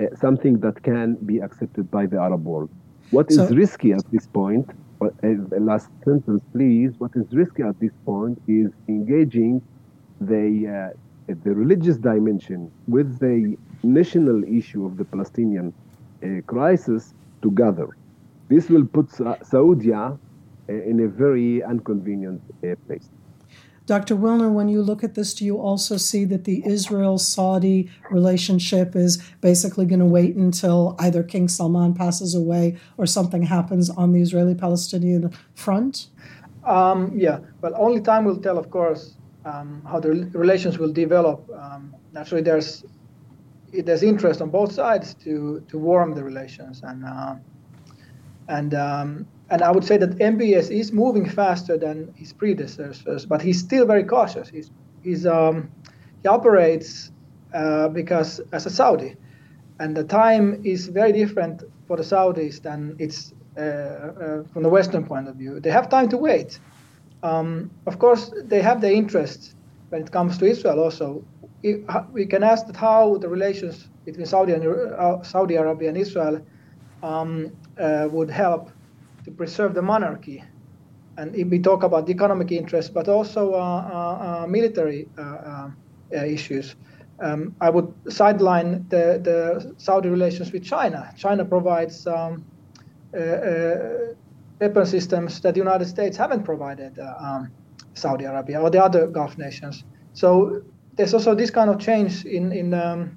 uh, 0.00 0.04
something 0.16 0.58
that 0.60 0.82
can 0.82 1.14
be 1.26 1.38
accepted 1.38 1.90
by 1.90 2.06
the 2.06 2.18
Arab 2.18 2.44
world. 2.44 2.70
What 3.10 3.30
is 3.30 3.36
so, 3.36 3.48
risky 3.48 3.92
at 3.92 4.04
this 4.12 4.26
point 4.26 4.68
but 5.00 5.14
last 5.60 5.88
sentence, 6.04 6.42
please. 6.52 6.92
What 6.98 7.12
is 7.16 7.26
risky 7.32 7.62
at 7.62 7.80
this 7.80 7.92
point 8.04 8.40
is 8.46 8.70
engaging 8.88 9.62
the 10.20 10.92
uh, 10.92 11.34
the 11.44 11.52
religious 11.54 11.96
dimension 11.96 12.70
with 12.86 13.18
the 13.18 13.56
national 13.82 14.44
issue 14.44 14.84
of 14.84 14.96
the 14.98 15.04
Palestinian 15.04 15.72
uh, 15.72 16.42
crisis 16.46 17.14
together. 17.42 17.88
This 18.48 18.68
will 18.68 18.84
put 18.84 19.10
Saudi 19.42 19.92
uh, 19.92 20.12
in 20.68 21.00
a 21.00 21.08
very 21.08 21.62
inconvenient 21.62 22.42
uh, 22.64 22.74
place. 22.86 23.08
Dr. 23.90 24.14
Wilner, 24.14 24.52
when 24.52 24.68
you 24.68 24.82
look 24.82 25.02
at 25.02 25.16
this, 25.16 25.34
do 25.34 25.44
you 25.44 25.58
also 25.58 25.96
see 25.96 26.24
that 26.26 26.44
the 26.44 26.64
Israel 26.64 27.18
Saudi 27.18 27.90
relationship 28.08 28.94
is 28.94 29.20
basically 29.40 29.84
going 29.84 29.98
to 29.98 30.06
wait 30.06 30.36
until 30.36 30.94
either 31.00 31.24
King 31.24 31.48
Salman 31.48 31.94
passes 31.94 32.32
away 32.32 32.76
or 32.98 33.04
something 33.04 33.42
happens 33.42 33.90
on 33.90 34.12
the 34.12 34.20
Israeli 34.22 34.54
Palestinian 34.54 35.32
front? 35.54 36.06
Um, 36.64 37.10
yeah, 37.16 37.40
well, 37.62 37.74
only 37.76 38.00
time 38.00 38.24
will 38.24 38.36
tell, 38.36 38.58
of 38.58 38.70
course, 38.70 39.16
um, 39.44 39.82
how 39.84 39.98
the 39.98 40.10
relations 40.34 40.78
will 40.78 40.92
develop. 40.92 41.50
Um, 41.50 41.92
naturally, 42.12 42.42
there's 42.42 42.84
there's 43.72 44.04
interest 44.04 44.40
on 44.40 44.50
both 44.50 44.70
sides 44.70 45.14
to 45.24 45.64
to 45.66 45.78
warm 45.78 46.14
the 46.14 46.22
relations, 46.22 46.82
and 46.84 47.04
uh, 47.04 47.34
and 48.50 48.74
um, 48.74 49.26
and 49.50 49.62
I 49.62 49.70
would 49.70 49.84
say 49.84 49.96
that 49.96 50.10
MBS 50.18 50.70
is 50.70 50.92
moving 50.92 51.28
faster 51.28 51.78
than 51.78 52.12
his 52.16 52.32
predecessors, 52.32 53.24
but 53.26 53.40
he's 53.40 53.58
still 53.58 53.86
very 53.86 54.04
cautious. 54.04 54.48
He's, 54.48 54.70
he's 55.02 55.26
um, 55.26 55.70
he 56.22 56.28
operates 56.28 57.10
uh, 57.54 57.88
because 57.88 58.40
as 58.52 58.66
a 58.66 58.70
Saudi, 58.70 59.16
and 59.78 59.96
the 59.96 60.04
time 60.04 60.60
is 60.64 60.88
very 60.88 61.12
different 61.12 61.62
for 61.86 61.96
the 61.96 62.02
Saudis 62.02 62.60
than 62.60 62.96
it's 62.98 63.32
uh, 63.56 63.60
uh, 63.60 64.42
from 64.52 64.62
the 64.62 64.68
Western 64.68 65.04
point 65.04 65.28
of 65.28 65.36
view. 65.36 65.60
They 65.60 65.70
have 65.70 65.88
time 65.88 66.08
to 66.10 66.16
wait. 66.16 66.58
Um, 67.22 67.70
of 67.86 67.98
course, 67.98 68.32
they 68.44 68.62
have 68.62 68.80
the 68.80 68.92
interest 68.92 69.54
when 69.90 70.02
it 70.02 70.10
comes 70.12 70.38
to 70.38 70.44
Israel 70.46 70.80
also 70.80 71.24
we 72.12 72.26
can 72.26 72.42
ask 72.42 72.66
that 72.66 72.76
how 72.76 73.18
the 73.18 73.28
relations 73.28 73.88
between 74.04 74.26
Saudi, 74.26 74.52
and, 74.52 74.66
uh, 74.66 75.22
Saudi 75.22 75.56
Arabia 75.56 75.88
and 75.88 75.98
Israel 75.98 76.40
um, 77.02 77.50
uh, 77.78 78.08
would 78.10 78.30
help 78.30 78.70
to 79.24 79.30
preserve 79.30 79.74
the 79.74 79.82
monarchy. 79.82 80.44
And 81.16 81.34
if 81.34 81.48
we 81.48 81.58
talk 81.58 81.82
about 81.82 82.08
economic 82.08 82.52
interests, 82.52 82.90
but 82.90 83.08
also 83.08 83.54
uh, 83.54 83.56
uh, 83.56 84.42
uh 84.44 84.46
military 84.46 85.08
issues, 86.12 86.76
um, 87.20 87.54
I 87.60 87.68
would 87.68 87.92
sideline 88.08 88.86
the, 88.88 89.20
the 89.22 89.74
Saudi 89.76 90.08
relations 90.08 90.52
with 90.52 90.64
China. 90.64 91.12
China 91.16 91.44
provides 91.44 92.06
um, 92.06 92.44
weapon 93.12 94.86
systems 94.86 95.40
that 95.40 95.54
the 95.54 95.60
United 95.60 95.86
States 95.86 96.16
haven't 96.16 96.44
provided 96.44 96.98
um, 96.98 97.50
Saudi 97.94 98.24
Arabia 98.24 98.60
or 98.60 98.70
the 98.70 98.82
other 98.82 99.06
Gulf 99.06 99.36
nations. 99.36 99.84
So 100.14 100.62
there's 100.96 101.14
also 101.14 101.34
this 101.34 101.50
kind 101.50 101.70
of 101.70 101.78
change 101.78 102.24
in 102.24 102.52
in, 102.52 102.74
um, 102.74 103.16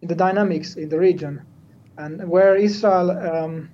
in 0.00 0.08
the 0.08 0.14
dynamics 0.14 0.76
in 0.76 0.88
the 0.88 0.98
region, 0.98 1.42
and 2.02 2.28
where 2.28 2.56
Israel 2.56 3.10
um, 3.10 3.70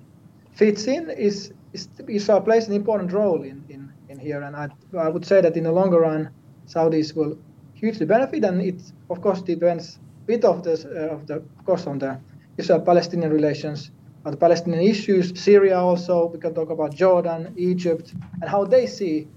fits 0.51 0.87
in 0.87 1.09
is, 1.09 1.53
is, 1.73 1.87
Israel 2.07 2.41
plays 2.41 2.67
an 2.67 2.73
important 2.73 3.11
role 3.11 3.41
in, 3.43 3.63
in, 3.69 3.91
in 4.09 4.19
here, 4.19 4.41
and 4.41 4.55
I, 4.55 4.69
I 4.97 5.09
would 5.09 5.25
say 5.25 5.41
that 5.41 5.55
in 5.57 5.63
the 5.63 5.71
longer 5.71 5.99
run, 5.99 6.29
Saudis 6.67 7.15
will 7.15 7.37
hugely 7.73 8.05
benefit, 8.05 8.43
and 8.43 8.61
it 8.61 8.81
of 9.09 9.21
course 9.21 9.41
depends 9.41 9.99
a 10.23 10.27
bit 10.27 10.43
of 10.45 10.63
the 10.63 10.73
uh, 10.73 11.15
of 11.15 11.27
the 11.27 11.35
of 11.35 11.65
course 11.65 11.87
on 11.87 11.99
the 11.99 12.19
Israel-Palestinian 12.57 13.31
relations, 13.31 13.91
on 14.25 14.31
the 14.31 14.37
Palestinian 14.37 14.83
issues, 14.83 15.39
Syria 15.39 15.79
also. 15.79 16.27
We 16.27 16.39
can 16.39 16.53
talk 16.53 16.69
about 16.69 16.93
Jordan, 16.93 17.53
Egypt, 17.57 18.13
and 18.41 18.49
how 18.49 18.65
they 18.65 18.85
see 18.85 19.27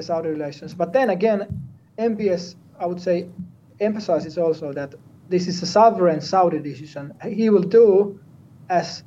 Saudi 0.00 0.30
relations. 0.30 0.74
But 0.74 0.92
then 0.92 1.10
again, 1.10 1.40
MBS 1.98 2.56
I 2.78 2.86
would 2.86 3.00
say, 3.00 3.28
emphasizes 3.80 4.38
also 4.38 4.72
that 4.72 4.94
this 5.28 5.46
is 5.48 5.62
a 5.62 5.66
sovereign 5.66 6.20
Saudi 6.20 6.58
decision. 6.58 7.12
He 7.22 7.50
will 7.50 7.62
do 7.62 8.18
as 8.68 9.02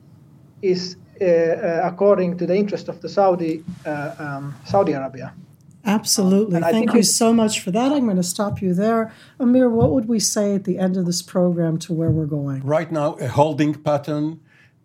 is 0.61 0.95
uh, 1.21 1.25
uh, 1.25 1.81
according 1.83 2.37
to 2.37 2.45
the 2.45 2.55
interest 2.55 2.89
of 2.89 3.01
the 3.01 3.09
Saudi 3.09 3.63
uh, 3.85 4.13
um, 4.19 4.55
Saudi 4.65 4.93
Arabia. 4.93 5.33
Absolutely. 5.85 6.59
Thank 6.59 6.93
you 6.93 7.03
so 7.03 7.31
much 7.31 7.61
for 7.61 7.71
that. 7.71 7.93
I'm 7.93 8.03
going 8.03 8.17
to 8.17 8.23
stop 8.23 8.61
you 8.61 8.73
there. 8.73 9.13
Amir, 9.39 9.69
what 9.69 9.91
would 9.91 10.09
we 10.09 10.19
say 10.19 10.53
at 10.53 10.65
the 10.65 10.77
end 10.77 10.97
of 10.97 11.05
this 11.05 11.21
program 11.21 11.77
to 11.79 11.93
where 11.93 12.11
we're 12.11 12.25
going? 12.25 12.61
Right 12.61 12.91
now, 12.91 13.13
a 13.15 13.27
holding 13.27 13.73
pattern. 13.73 14.41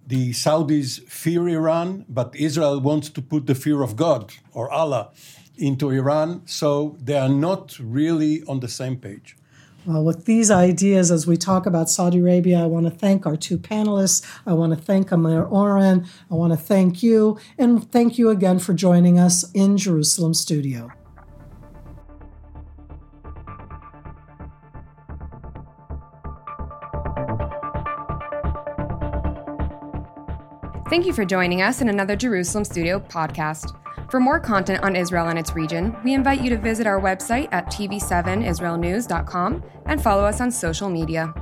The 0.07 0.31
Saudis 0.31 1.03
fear 1.09 1.49
Iran, 1.49 2.05
but 2.09 2.35
Israel 2.37 2.81
wants 2.81 3.09
to 3.11 3.23
put 3.23 3.47
the 3.47 3.55
fear 3.55 3.83
of 3.83 3.97
God 3.97 4.33
or 4.53 4.71
Allah 4.71 5.11
into 5.57 5.91
Iran. 5.91 6.43
So 6.47 6.97
they 7.01 7.17
are 7.17 7.29
not 7.29 7.79
really 7.81 8.43
on 8.45 8.61
the 8.61 8.69
same 8.69 8.97
page. 8.97 9.37
Well, 9.85 10.05
with 10.05 10.27
these 10.27 10.51
ideas, 10.51 11.11
as 11.11 11.27
we 11.27 11.37
talk 11.37 11.67
about 11.67 11.91
Saudi 11.91 12.21
Arabia, 12.21 12.63
I 12.63 12.67
want 12.67 12.87
to 12.87 12.91
thank 12.91 13.27
our 13.27 13.37
two 13.37 13.59
panelists. 13.59 14.25
I 14.47 14.53
want 14.53 14.73
to 14.73 14.81
thank 14.81 15.11
Amir 15.11 15.43
Oren. 15.43 16.07
I 16.31 16.35
want 16.35 16.53
to 16.53 16.57
thank 16.57 17.03
you. 17.03 17.39
And 17.59 17.91
thank 17.91 18.17
you 18.17 18.31
again 18.31 18.61
for 18.61 18.75
joining 18.75 19.19
us 19.19 19.51
in 19.53 19.77
Jerusalem 19.77 20.35
studio. 20.35 20.91
Thank 30.89 31.07
you 31.07 31.15
for 31.15 31.25
joining 31.25 31.63
us 31.63 31.81
in 31.81 31.89
another 31.89 32.17
Jerusalem 32.17 32.65
Studio 32.65 33.01
podcast. 33.01 33.75
For 34.13 34.21
more 34.21 34.39
content 34.39 34.85
on 34.85 34.95
Israel 34.95 35.29
and 35.29 35.39
its 35.39 35.55
region, 35.55 35.97
we 36.05 36.13
invite 36.13 36.43
you 36.43 36.51
to 36.51 36.59
visit 36.59 36.87
our 36.87 37.01
website 37.01 37.49
at 37.51 37.69
tv7israelnews.com 37.69 39.63
and 39.87 40.03
follow 40.03 40.25
us 40.27 40.39
on 40.39 40.51
social 40.51 40.91
media. 40.91 41.33